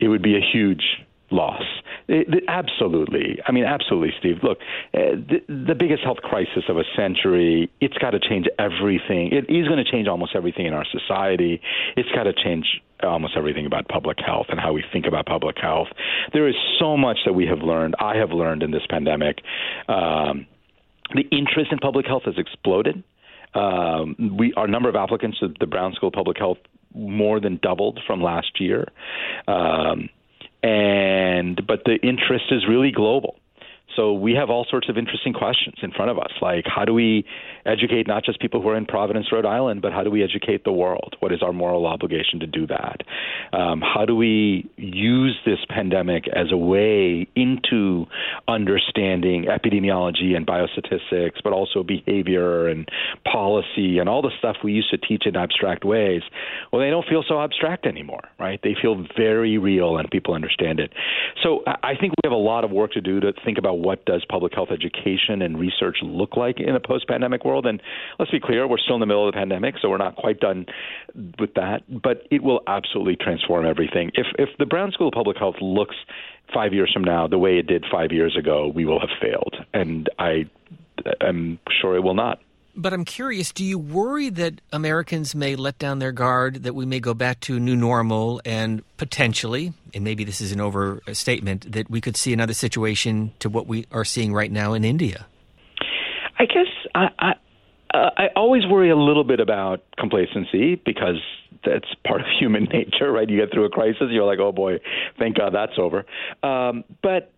it 0.00 0.08
would 0.08 0.22
be 0.22 0.36
a 0.36 0.40
huge 0.40 0.84
loss. 1.30 1.62
It, 2.08 2.32
it, 2.32 2.44
absolutely. 2.48 3.38
I 3.46 3.52
mean, 3.52 3.64
absolutely, 3.64 4.12
Steve. 4.18 4.36
Look, 4.42 4.58
uh, 4.94 5.18
the, 5.28 5.40
the 5.48 5.74
biggest 5.74 6.04
health 6.04 6.18
crisis 6.18 6.64
of 6.68 6.76
a 6.76 6.84
century, 6.96 7.70
it's 7.80 7.98
got 7.98 8.10
to 8.10 8.20
change 8.20 8.46
everything. 8.58 9.32
It 9.32 9.50
is 9.52 9.66
going 9.66 9.84
to 9.84 9.90
change 9.90 10.06
almost 10.06 10.36
everything 10.36 10.66
in 10.66 10.72
our 10.72 10.86
society. 10.90 11.60
It's 11.96 12.08
got 12.14 12.24
to 12.24 12.32
change 12.32 12.80
almost 13.02 13.34
everything 13.36 13.66
about 13.66 13.88
public 13.88 14.18
health 14.24 14.46
and 14.50 14.60
how 14.60 14.72
we 14.72 14.84
think 14.92 15.06
about 15.06 15.26
public 15.26 15.56
health. 15.60 15.88
There 16.32 16.48
is 16.48 16.54
so 16.78 16.96
much 16.96 17.18
that 17.26 17.32
we 17.32 17.46
have 17.46 17.58
learned, 17.58 17.96
I 17.98 18.16
have 18.16 18.30
learned 18.30 18.62
in 18.62 18.70
this 18.70 18.86
pandemic. 18.88 19.38
Um, 19.88 20.46
the 21.14 21.26
interest 21.30 21.72
in 21.72 21.78
public 21.78 22.06
health 22.06 22.22
has 22.24 22.38
exploded. 22.38 23.02
Um, 23.54 24.36
we 24.38 24.52
our 24.56 24.66
number 24.68 24.88
of 24.88 24.96
applicants 24.96 25.38
to 25.38 25.48
the 25.58 25.66
Brown 25.66 25.94
School 25.94 26.08
of 26.08 26.12
Public 26.14 26.36
Health 26.36 26.58
more 26.96 27.40
than 27.40 27.58
doubled 27.62 28.00
from 28.06 28.22
last 28.22 28.60
year, 28.60 28.86
um, 29.46 30.08
and 30.62 31.60
but 31.66 31.82
the 31.84 31.96
interest 32.02 32.46
is 32.50 32.66
really 32.68 32.90
global. 32.90 33.36
So 33.96 34.12
we 34.12 34.34
have 34.34 34.50
all 34.50 34.66
sorts 34.70 34.88
of 34.88 34.98
interesting 34.98 35.32
questions 35.32 35.76
in 35.82 35.90
front 35.90 36.10
of 36.10 36.18
us, 36.18 36.30
like 36.40 36.64
how 36.66 36.84
do 36.84 36.92
we 36.92 37.24
educate 37.64 38.06
not 38.06 38.24
just 38.24 38.40
people 38.40 38.62
who 38.62 38.68
are 38.68 38.76
in 38.76 38.86
Providence, 38.86 39.26
Rhode 39.32 39.46
Island, 39.46 39.82
but 39.82 39.92
how 39.92 40.04
do 40.04 40.10
we 40.10 40.22
educate 40.22 40.64
the 40.64 40.72
world? 40.72 41.16
What 41.20 41.32
is 41.32 41.42
our 41.42 41.52
moral 41.52 41.86
obligation 41.86 42.40
to 42.40 42.46
do 42.46 42.66
that? 42.66 43.00
Um, 43.52 43.80
how 43.80 44.04
do 44.04 44.14
we 44.14 44.70
use 44.76 45.36
this 45.44 45.58
pandemic 45.68 46.28
as 46.28 46.52
a 46.52 46.56
way 46.56 47.26
into 47.34 48.06
understanding 48.46 49.46
epidemiology 49.46 50.36
and 50.36 50.46
biostatistics, 50.46 51.42
but 51.42 51.52
also 51.52 51.82
behavior 51.82 52.68
and 52.68 52.88
policy 53.30 53.98
and 53.98 54.08
all 54.08 54.22
the 54.22 54.32
stuff 54.38 54.56
we 54.62 54.72
used 54.72 54.90
to 54.90 54.98
teach 54.98 55.24
in 55.26 55.36
abstract 55.36 55.84
ways? 55.84 56.22
Well, 56.72 56.82
they 56.82 56.90
don't 56.90 57.06
feel 57.08 57.24
so 57.26 57.40
abstract 57.40 57.86
anymore, 57.86 58.28
right? 58.38 58.60
They 58.62 58.76
feel 58.80 59.06
very 59.16 59.58
real 59.58 59.96
and 59.96 60.10
people 60.10 60.34
understand 60.34 60.80
it. 60.80 60.92
So 61.42 61.62
I 61.66 61.94
think 61.98 62.12
we 62.12 62.20
have 62.24 62.32
a 62.32 62.36
lot 62.36 62.64
of 62.64 62.70
work 62.70 62.92
to 62.92 63.00
do 63.00 63.20
to 63.20 63.32
think 63.44 63.58
about 63.58 63.78
what 63.86 64.04
does 64.04 64.24
public 64.28 64.52
health 64.52 64.70
education 64.72 65.42
and 65.42 65.60
research 65.60 65.98
look 66.02 66.36
like 66.36 66.58
in 66.58 66.74
a 66.74 66.80
post-pandemic 66.80 67.44
world. 67.44 67.66
And 67.66 67.80
let's 68.18 68.32
be 68.32 68.40
clear, 68.40 68.66
we're 68.66 68.78
still 68.78 68.96
in 68.96 69.00
the 69.00 69.06
middle 69.06 69.28
of 69.28 69.32
the 69.32 69.38
pandemic, 69.38 69.76
so 69.80 69.88
we're 69.88 69.96
not 70.08 70.16
quite 70.16 70.40
done 70.40 70.66
with 71.38 71.54
that. 71.54 71.82
But 71.88 72.26
it 72.32 72.42
will 72.42 72.62
absolutely 72.66 73.14
transform 73.14 73.64
everything. 73.64 74.10
If 74.14 74.26
if 74.40 74.48
the 74.58 74.66
Brown 74.66 74.90
School 74.90 75.08
of 75.08 75.14
Public 75.14 75.38
Health 75.38 75.56
looks 75.60 75.94
five 76.52 76.74
years 76.74 76.90
from 76.92 77.04
now 77.04 77.28
the 77.28 77.38
way 77.38 77.58
it 77.58 77.68
did 77.68 77.84
five 77.90 78.10
years 78.10 78.36
ago, 78.36 78.66
we 78.66 78.84
will 78.84 78.98
have 78.98 79.14
failed, 79.20 79.54
and 79.72 80.08
I 80.18 80.46
am 81.20 81.60
sure 81.80 81.94
it 81.96 82.02
will 82.02 82.14
not. 82.14 82.40
But 82.76 82.92
I'm 82.92 83.06
curious, 83.06 83.52
do 83.52 83.64
you 83.64 83.78
worry 83.78 84.28
that 84.30 84.60
Americans 84.70 85.34
may 85.34 85.56
let 85.56 85.78
down 85.78 85.98
their 85.98 86.12
guard, 86.12 86.64
that 86.64 86.74
we 86.74 86.84
may 86.84 87.00
go 87.00 87.14
back 87.14 87.40
to 87.40 87.58
new 87.58 87.74
normal, 87.74 88.42
and 88.44 88.82
potentially, 88.98 89.72
and 89.94 90.04
maybe 90.04 90.24
this 90.24 90.42
is 90.42 90.52
an 90.52 90.60
overstatement, 90.60 91.72
that 91.72 91.88
we 91.88 92.02
could 92.02 92.18
see 92.18 92.34
another 92.34 92.52
situation 92.52 93.32
to 93.38 93.48
what 93.48 93.66
we 93.66 93.86
are 93.92 94.04
seeing 94.04 94.34
right 94.34 94.52
now 94.52 94.74
in 94.74 94.84
India? 94.84 95.26
I 96.38 96.44
guess 96.44 96.66
I, 96.94 97.08
I, 97.18 97.30
uh, 97.96 98.10
I 98.18 98.26
always 98.36 98.66
worry 98.66 98.90
a 98.90 98.96
little 98.96 99.24
bit 99.24 99.40
about 99.40 99.82
complacency 99.96 100.74
because 100.74 101.16
that's 101.64 101.88
part 102.06 102.20
of 102.20 102.26
human 102.38 102.64
nature, 102.64 103.10
right? 103.10 103.28
You 103.28 103.40
get 103.40 103.52
through 103.52 103.64
a 103.64 103.70
crisis, 103.70 104.08
you're 104.10 104.26
like, 104.26 104.38
oh 104.38 104.52
boy, 104.52 104.80
thank 105.18 105.38
God 105.38 105.54
that's 105.54 105.78
over. 105.78 106.04
Um, 106.42 106.84
but 107.02 107.32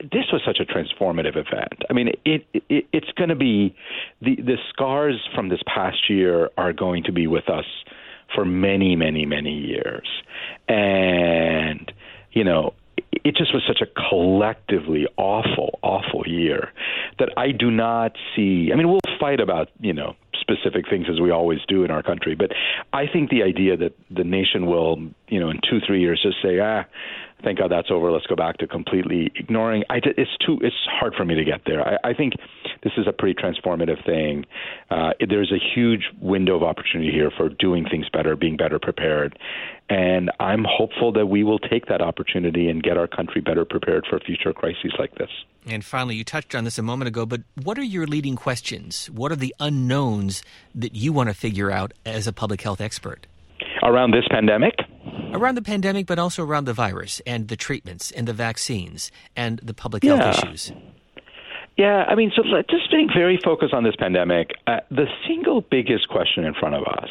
this 0.00 0.26
was 0.32 0.42
such 0.46 0.58
a 0.60 0.64
transformative 0.64 1.36
event. 1.36 1.82
I 1.90 1.92
mean, 1.92 2.08
it, 2.24 2.46
it 2.52 2.86
it's 2.92 3.10
going 3.16 3.30
to 3.30 3.36
be 3.36 3.74
the 4.22 4.36
the 4.36 4.56
scars 4.70 5.28
from 5.34 5.48
this 5.48 5.60
past 5.66 6.08
year 6.08 6.50
are 6.56 6.72
going 6.72 7.02
to 7.04 7.12
be 7.12 7.26
with 7.26 7.48
us 7.48 7.64
for 8.34 8.44
many, 8.44 8.94
many, 8.94 9.26
many 9.26 9.54
years, 9.54 10.08
and 10.68 11.90
you 12.32 12.44
know. 12.44 12.74
It 13.24 13.36
just 13.36 13.52
was 13.54 13.62
such 13.66 13.80
a 13.80 14.08
collectively 14.08 15.06
awful, 15.16 15.78
awful 15.82 16.26
year 16.26 16.72
that 17.18 17.30
I 17.36 17.52
do 17.52 17.70
not 17.70 18.12
see. 18.34 18.70
I 18.72 18.76
mean, 18.76 18.88
we'll 18.88 19.00
fight 19.18 19.40
about 19.40 19.68
you 19.80 19.92
know 19.92 20.14
specific 20.40 20.88
things 20.88 21.06
as 21.10 21.20
we 21.20 21.30
always 21.30 21.60
do 21.68 21.84
in 21.84 21.90
our 21.90 22.02
country. 22.02 22.34
But 22.34 22.50
I 22.92 23.06
think 23.06 23.30
the 23.30 23.42
idea 23.42 23.76
that 23.76 23.92
the 24.10 24.24
nation 24.24 24.66
will, 24.66 24.98
you 25.28 25.40
know, 25.40 25.50
in 25.50 25.60
two 25.68 25.80
three 25.86 26.00
years 26.00 26.20
just 26.22 26.36
say, 26.42 26.58
ah, 26.60 26.84
thank 27.42 27.58
God 27.58 27.70
that's 27.70 27.90
over. 27.90 28.10
Let's 28.10 28.26
go 28.26 28.36
back 28.36 28.58
to 28.58 28.66
completely 28.66 29.30
ignoring. 29.34 29.84
I, 29.90 30.00
it's 30.04 30.36
too. 30.44 30.58
It's 30.62 30.76
hard 30.88 31.14
for 31.14 31.24
me 31.24 31.34
to 31.34 31.44
get 31.44 31.62
there. 31.66 31.86
I, 31.86 32.10
I 32.10 32.14
think 32.14 32.34
this 32.82 32.92
is 32.96 33.06
a 33.06 33.12
pretty 33.12 33.40
transformative 33.40 34.04
thing. 34.04 34.44
Uh, 34.90 35.10
there's 35.28 35.52
a 35.52 35.58
huge 35.74 36.10
window 36.20 36.56
of 36.56 36.62
opportunity 36.62 37.10
here 37.10 37.30
for 37.36 37.48
doing 37.48 37.86
things 37.88 38.08
better, 38.08 38.36
being 38.36 38.56
better 38.56 38.78
prepared, 38.78 39.38
and 39.88 40.30
I'm 40.38 40.64
hopeful 40.68 41.12
that 41.12 41.26
we 41.26 41.44
will 41.44 41.58
take 41.58 41.86
that 41.86 42.02
opportunity 42.02 42.68
and 42.68 42.82
get 42.82 42.98
our 42.98 43.06
country 43.06 43.40
better 43.40 43.64
prepared 43.64 44.06
for 44.08 44.20
future 44.20 44.52
crises 44.52 44.92
like 44.98 45.14
this. 45.14 45.30
And 45.66 45.84
finally, 45.84 46.16
you 46.16 46.24
touched 46.24 46.54
on 46.54 46.64
this 46.64 46.78
a 46.78 46.82
moment 46.82 47.08
ago, 47.08 47.26
but 47.26 47.42
what 47.62 47.78
are 47.78 47.84
your 47.84 48.06
leading 48.06 48.36
questions? 48.36 49.10
What 49.10 49.32
are 49.32 49.36
the 49.36 49.54
unknowns 49.60 50.42
that 50.74 50.94
you 50.94 51.12
want 51.12 51.28
to 51.28 51.34
figure 51.34 51.70
out 51.70 51.92
as 52.04 52.26
a 52.26 52.32
public 52.32 52.60
health 52.62 52.80
expert? 52.80 53.26
Around 53.82 54.12
this 54.12 54.26
pandemic? 54.30 54.74
Around 55.32 55.56
the 55.56 55.62
pandemic, 55.62 56.06
but 56.06 56.18
also 56.18 56.44
around 56.44 56.64
the 56.64 56.72
virus 56.72 57.20
and 57.26 57.48
the 57.48 57.56
treatments 57.56 58.10
and 58.10 58.26
the 58.26 58.32
vaccines 58.32 59.10
and 59.36 59.58
the 59.62 59.74
public 59.74 60.02
health 60.02 60.38
issues. 60.38 60.72
Yeah, 61.76 62.04
I 62.08 62.16
mean, 62.16 62.32
so 62.34 62.42
just 62.68 62.90
being 62.90 63.08
very 63.14 63.38
focused 63.44 63.72
on 63.72 63.84
this 63.84 63.94
pandemic, 63.96 64.50
uh, 64.66 64.80
the 64.90 65.06
single 65.28 65.60
biggest 65.60 66.08
question 66.08 66.44
in 66.44 66.52
front 66.54 66.74
of 66.74 66.82
us 66.82 67.08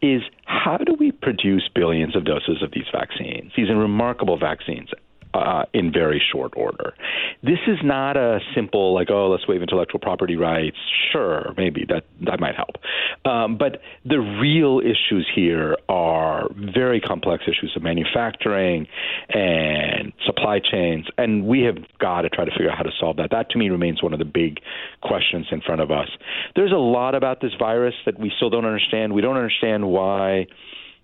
is 0.00 0.22
how 0.44 0.76
do 0.76 0.94
we 0.94 1.10
produce 1.10 1.68
billions 1.74 2.14
of 2.14 2.24
doses 2.24 2.62
of 2.62 2.70
these 2.70 2.86
vaccines, 2.92 3.50
these 3.56 3.68
remarkable 3.70 4.38
vaccines, 4.38 4.90
uh, 5.38 5.64
in 5.72 5.92
very 5.92 6.22
short 6.32 6.52
order. 6.56 6.94
This 7.42 7.58
is 7.66 7.78
not 7.82 8.16
a 8.16 8.40
simple 8.54 8.94
like 8.94 9.10
oh 9.10 9.28
let's 9.28 9.46
waive 9.46 9.62
intellectual 9.62 10.00
property 10.00 10.36
rights. 10.36 10.76
Sure, 11.12 11.54
maybe 11.56 11.84
that 11.88 12.04
that 12.22 12.40
might 12.40 12.54
help, 12.54 12.76
um, 13.24 13.56
but 13.56 13.80
the 14.04 14.18
real 14.18 14.80
issues 14.80 15.28
here 15.34 15.76
are 15.88 16.48
very 16.54 17.00
complex 17.00 17.44
issues 17.44 17.72
of 17.76 17.82
manufacturing 17.82 18.86
and 19.28 20.12
supply 20.26 20.58
chains, 20.58 21.06
and 21.16 21.46
we 21.46 21.62
have 21.62 21.76
got 21.98 22.22
to 22.22 22.28
try 22.28 22.44
to 22.44 22.50
figure 22.50 22.70
out 22.70 22.76
how 22.76 22.82
to 22.82 22.92
solve 22.98 23.16
that. 23.16 23.30
That 23.30 23.50
to 23.50 23.58
me 23.58 23.70
remains 23.70 24.02
one 24.02 24.12
of 24.12 24.18
the 24.18 24.24
big 24.24 24.60
questions 25.02 25.46
in 25.50 25.60
front 25.60 25.80
of 25.80 25.90
us. 25.90 26.08
There's 26.56 26.72
a 26.72 26.76
lot 26.76 27.14
about 27.14 27.40
this 27.40 27.52
virus 27.58 27.94
that 28.06 28.18
we 28.18 28.32
still 28.36 28.50
don't 28.50 28.64
understand. 28.64 29.12
We 29.12 29.22
don't 29.22 29.36
understand 29.36 29.88
why 29.88 30.46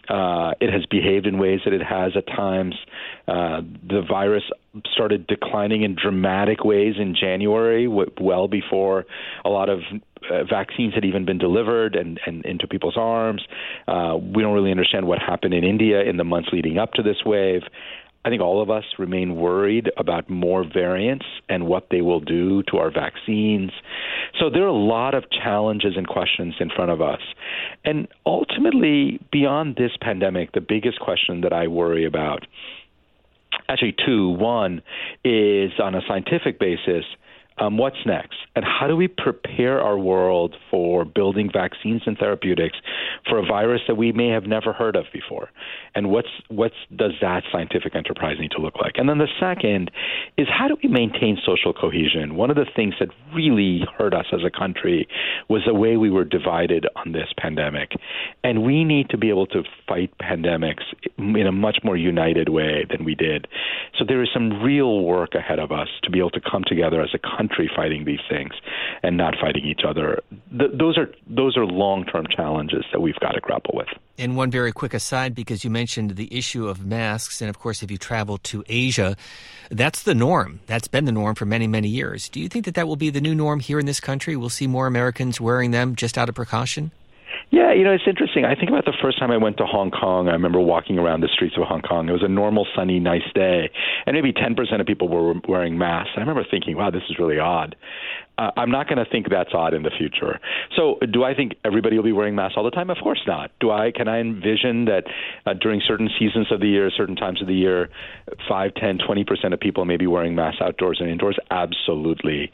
uh, 0.09 0.53
it 0.61 0.73
has 0.73 0.85
behaved 0.87 1.27
in 1.27 1.39
ways 1.39 1.61
that 1.65 1.73
it 1.73 1.83
has 1.83 2.13
at 2.17 2.27
times. 2.27 2.75
Uh, 3.27 3.63
the 3.89 4.03
virus 4.09 4.45
started 4.93 5.27
declining 5.27 5.83
in 5.83 5.97
dramatic 6.01 6.65
ways 6.65 6.95
in 6.99 7.15
January, 7.19 7.87
w- 7.87 8.11
well 8.21 8.49
before 8.49 9.07
a 9.45 9.49
lot 9.49 9.69
of 9.69 9.81
uh, 10.31 10.45
vaccines 10.45 10.95
had 10.95 11.05
even 11.05 11.25
been 11.25 11.39
delivered 11.39 11.95
and, 11.95 12.21
and 12.27 12.45
into 12.45 12.67
people's 12.67 12.97
arms. 12.97 13.43
Uh, 13.87 14.17
we 14.17 14.43
don't 14.43 14.55
really 14.55 14.71
understand 14.71 15.07
what 15.07 15.19
happened 15.19 15.55
in 15.55 15.65
India 15.65 16.03
in 16.03 16.17
the 16.17 16.25
months 16.25 16.49
leading 16.53 16.79
up 16.79 16.93
to 16.93 17.03
this 17.03 17.19
wave. 17.25 17.63
I 18.25 18.31
think 18.31 18.41
all 18.41 18.63
of 18.63 18.71
us 18.71 18.85
remain 18.99 19.37
worried 19.37 19.91
about 19.99 20.31
more 20.31 20.65
variants 20.65 21.27
and 21.49 21.67
what 21.67 21.89
they 21.91 22.01
will 22.01 22.21
do 22.21 22.63
to 22.65 22.79
our 22.79 22.91
vaccines. 22.91 23.71
So 24.41 24.49
there 24.49 24.63
are 24.63 24.69
a 24.69 24.73
lot 24.73 25.15
of 25.15 25.25
challenges 25.31 25.95
and 25.97 26.09
questions 26.09 26.55
in 26.59 26.71
front 26.71 26.91
of 26.91 27.03
us. 27.03 27.21
And 27.85 28.09
ultimately, 28.25 29.21
beyond 29.31 29.77
this 29.77 29.93
pandemic, 30.01 30.53
the 30.53 30.63
biggest 30.63 31.01
question 31.01 31.43
that 31.43 31.53
I 31.53 31.67
worry 31.67 32.07
about 32.07 32.47
actually, 33.69 33.95
two. 34.05 34.31
One 34.31 34.83
is 35.25 35.73
on 35.79 35.95
a 35.95 36.01
scientific 36.07 36.59
basis 36.59 37.05
um, 37.59 37.79
what's 37.79 38.05
next? 38.05 38.37
And 38.57 38.65
how 38.65 38.89
do 38.89 38.97
we 38.97 39.07
prepare 39.07 39.81
our 39.81 39.97
world 39.97 40.57
for 40.71 41.05
building 41.05 41.51
vaccines 41.53 42.03
and 42.07 42.19
therapeutics 42.19 42.77
for 43.29 43.39
a 43.39 43.47
virus 43.47 43.83
that 43.87 43.95
we 43.95 44.11
may 44.11 44.29
have 44.29 44.45
never 44.45 44.73
heard 44.73 44.97
of 44.97 45.05
before? 45.13 45.51
And 45.95 46.11
what's 46.11 46.29
what's 46.49 46.75
does 46.95 47.13
that 47.21 47.45
scientific 47.53 47.95
enterprise 47.95 48.37
need 48.41 48.51
to 48.53 48.61
look 48.61 48.75
like? 48.77 48.95
And 48.97 49.09
then 49.09 49.19
the 49.19 49.29
second 49.39 49.93
is 50.37 50.49
how 50.51 50.67
do 50.67 50.77
we 50.83 50.89
maintain 50.89 51.39
social 51.47 51.73
cohesion? 51.73 52.35
One 52.35 52.51
of 52.51 52.57
the 52.57 52.67
things 52.75 52.95
that 52.99 53.09
really 53.33 53.83
hurt 53.97 54.15
us 54.15 54.27
as 54.33 54.41
a 54.45 54.51
country 54.51 55.07
was 55.49 55.63
the 55.67 55.75
way 55.75 55.97
we 55.97 56.11
were 56.11 56.25
divided 56.25 56.87
on 56.97 57.13
this 57.13 57.29
pandemic. 57.39 57.93
And 58.43 58.65
we 58.65 58.83
need 58.83 59.11
to 59.11 59.19
be 59.19 59.29
able 59.29 59.47
to 59.49 59.63
fight 59.87 60.11
pandemics 60.21 60.83
in 61.19 61.47
a 61.47 61.53
much 61.53 61.79
more 61.85 61.97
united 61.97 62.49
way 62.49 62.85
than 62.91 63.05
we 63.05 63.15
did. 63.15 63.47
So 63.97 64.05
there 64.07 64.23
is 64.23 64.29
some 64.35 64.61
real 64.63 65.03
work 65.03 65.35
ahead 65.35 65.61
of 65.61 65.71
us 65.71 65.89
to 66.03 66.11
be 66.11 66.19
able 66.19 66.31
to 66.31 66.41
come 66.41 66.65
together 66.67 67.01
as 67.01 67.11
a 67.15 67.19
country 67.19 67.44
country 67.49 67.71
fighting 67.75 68.05
these 68.05 68.21
things 68.29 68.53
and 69.03 69.17
not 69.17 69.35
fighting 69.41 69.65
each 69.65 69.83
other. 69.87 70.21
Th- 70.57 70.71
those 70.73 70.99
are 70.99 71.13
those 71.27 71.57
are 71.57 71.67
long 71.67 72.05
term 72.05 72.27
challenges 72.35 72.85
that 72.93 73.01
we've 73.01 73.19
got 73.21 73.33
to 73.33 73.41
grapple 73.41 73.75
with. 73.75 73.89
And 74.19 74.37
one 74.37 74.51
very 74.51 74.73
quick 74.73 74.95
aside, 74.95 75.35
because 75.35 75.65
you 75.65 75.71
mentioned 75.71 76.13
the 76.13 76.37
issue 76.37 76.69
of 76.69 76.87
masks, 76.87 77.41
and 77.41 77.51
of 77.51 77.59
course, 77.59 77.83
if 77.83 77.91
you 77.91 77.99
travel 77.99 78.39
to 78.39 78.65
Asia, 78.69 79.17
that's 79.71 80.03
the 80.05 80.15
norm. 80.15 80.61
That's 80.67 80.89
been 80.89 81.05
the 81.05 81.13
norm 81.13 81.35
for 81.35 81.47
many, 81.47 81.67
many 81.67 81.89
years. 81.89 82.29
Do 82.29 82.41
you 82.41 82.49
think 82.49 82.65
that 82.67 82.75
that 82.75 82.87
will 82.87 82.97
be 82.97 83.11
the 83.11 83.21
new 83.21 83.35
norm 83.35 83.61
here 83.61 83.79
in 83.79 83.87
this 83.87 84.01
country? 84.01 84.37
We'll 84.37 84.51
see 84.51 84.67
more 84.67 84.87
Americans 84.87 85.41
wearing 85.41 85.73
them 85.73 85.97
just 85.97 86.17
out 86.17 86.29
of 86.29 86.35
precaution? 86.35 86.93
Yeah, 87.51 87.73
you 87.73 87.85
know, 87.85 87.93
it's 87.93 88.05
interesting. 88.07 88.45
I 88.45 88.55
think 88.55 88.69
about 88.69 88.85
the 88.85 88.97
first 89.01 89.19
time 89.19 89.31
I 89.31 89.37
went 89.37 89.59
to 89.59 89.67
Hong 89.67 89.91
Kong. 89.91 90.29
I 90.29 90.33
remember 90.33 90.61
walking 90.61 90.99
around 90.99 91.21
the 91.21 91.29
streets 91.29 91.55
of 91.57 91.65
Hong 91.69 91.83
Kong. 91.83 92.09
It 92.09 92.13
was 92.13 92.23
a 92.25 92.29
normal, 92.29 92.67
sunny, 92.75 92.99
nice 92.99 93.23
day, 93.35 93.71
and 94.07 94.15
maybe 94.15 94.33
10% 94.33 94.81
of 94.81 94.87
people 94.87 95.09
were 95.09 95.35
wearing 95.49 95.79
masks. 95.79 96.13
I 96.17 96.21
remember 96.21 96.45
thinking, 96.51 96.77
wow, 96.77 96.91
this 96.91 97.03
is 97.09 97.19
really 97.19 97.39
odd 97.39 97.77
uh, 98.39 98.51
I'm 98.57 98.71
not 98.71 98.89
going 98.89 98.99
to 98.99 99.11
think 99.11 99.29
that's 99.31 99.51
odd 99.55 99.75
in 99.75 99.83
the 99.83 99.91
future. 99.97 100.41
So, 100.77 100.99
do 101.13 101.23
I 101.23 101.35
think 101.35 101.55
everybody 101.65 101.97
will 101.97 102.05
be 102.05 102.13
wearing 102.13 102.35
masks 102.35 102.55
all 102.57 102.65
the 102.65 102.71
time? 102.71 102.91
Of 102.91 102.99
course 103.03 103.21
not. 103.27 103.51
Do 103.61 103.71
I? 103.71 103.93
Can 103.95 104.09
I 104.09 104.21
envision 104.21 104.87
that 104.87 105.05
uh, 105.47 105.55
during 105.55 105.81
certain 105.87 106.09
seasons 106.19 106.51
of 106.51 106.61
the 106.61 106.67
year, 106.67 106.91
certain 106.97 107.17
times 107.17 107.41
of 107.41 107.47
the 107.47 107.55
year, 107.55 107.91
five, 108.49 108.75
ten, 108.75 108.99
twenty 108.99 109.25
percent 109.25 109.55
of 109.55 109.61
people 109.61 109.85
may 109.85 109.97
be 109.97 110.07
wearing 110.07 110.35
masks 110.35 110.61
outdoors 110.61 110.99
and 111.01 111.09
indoors? 111.09 111.39
Absolutely, 111.51 112.51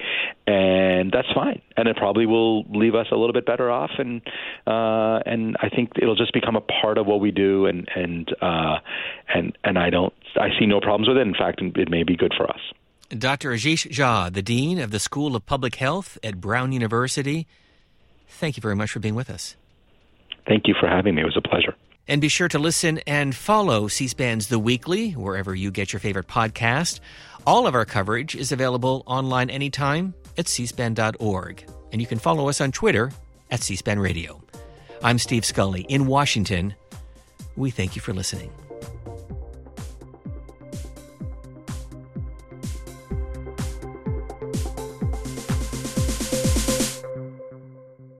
and 0.46 1.10
that's 1.12 1.28
fine. 1.34 1.62
And 1.76 1.88
it 1.88 1.96
probably 1.96 2.26
will 2.26 2.64
leave 2.64 2.94
us 2.94 3.06
a 3.10 3.16
little 3.16 3.32
bit 3.32 3.46
better 3.46 3.70
off. 3.70 3.92
And 3.98 4.20
uh, 4.66 5.20
and 5.24 5.56
I 5.60 5.70
think 5.74 5.92
it'll 6.00 6.16
just 6.16 6.34
become 6.34 6.56
a 6.56 6.60
part 6.60 6.98
of 6.98 7.06
what 7.06 7.20
we 7.20 7.30
do. 7.30 7.66
And 7.66 7.88
and 7.94 8.28
uh, 8.42 8.78
and 9.34 9.56
and 9.64 9.78
I 9.78 9.88
don't. 9.88 10.12
I 10.36 10.48
see 10.58 10.66
no 10.66 10.80
problems 10.80 11.08
with 11.08 11.16
it. 11.16 11.26
In 11.26 11.34
fact, 11.34 11.60
it 11.62 11.90
may 11.90 12.02
be 12.02 12.16
good 12.16 12.34
for 12.36 12.48
us. 12.48 12.60
Dr. 13.10 13.50
Ashish 13.50 13.90
Jha, 13.90 14.32
the 14.32 14.42
Dean 14.42 14.78
of 14.78 14.92
the 14.92 15.00
School 15.00 15.34
of 15.34 15.44
Public 15.44 15.74
Health 15.74 16.16
at 16.22 16.40
Brown 16.40 16.70
University, 16.70 17.48
thank 18.28 18.56
you 18.56 18.60
very 18.60 18.76
much 18.76 18.92
for 18.92 19.00
being 19.00 19.16
with 19.16 19.28
us. 19.28 19.56
Thank 20.46 20.68
you 20.68 20.74
for 20.78 20.88
having 20.88 21.16
me. 21.16 21.22
It 21.22 21.24
was 21.24 21.36
a 21.36 21.40
pleasure. 21.40 21.74
And 22.06 22.20
be 22.20 22.28
sure 22.28 22.48
to 22.48 22.58
listen 22.58 22.98
and 23.08 23.34
follow 23.34 23.88
C 23.88 24.06
SPAN's 24.06 24.46
The 24.46 24.58
Weekly, 24.60 25.12
wherever 25.12 25.54
you 25.54 25.72
get 25.72 25.92
your 25.92 26.00
favorite 26.00 26.28
podcast. 26.28 27.00
All 27.46 27.66
of 27.66 27.74
our 27.74 27.84
coverage 27.84 28.36
is 28.36 28.52
available 28.52 29.02
online 29.06 29.50
anytime 29.50 30.14
at 30.38 30.46
cspan.org. 30.46 31.64
And 31.92 32.00
you 32.00 32.06
can 32.06 32.18
follow 32.18 32.48
us 32.48 32.60
on 32.60 32.70
Twitter 32.70 33.10
at 33.50 33.60
C 33.60 33.74
SPAN 33.74 33.98
Radio. 33.98 34.40
I'm 35.02 35.18
Steve 35.18 35.44
Scully 35.44 35.82
in 35.82 36.06
Washington. 36.06 36.74
We 37.56 37.70
thank 37.70 37.96
you 37.96 38.02
for 38.02 38.12
listening. 38.12 38.52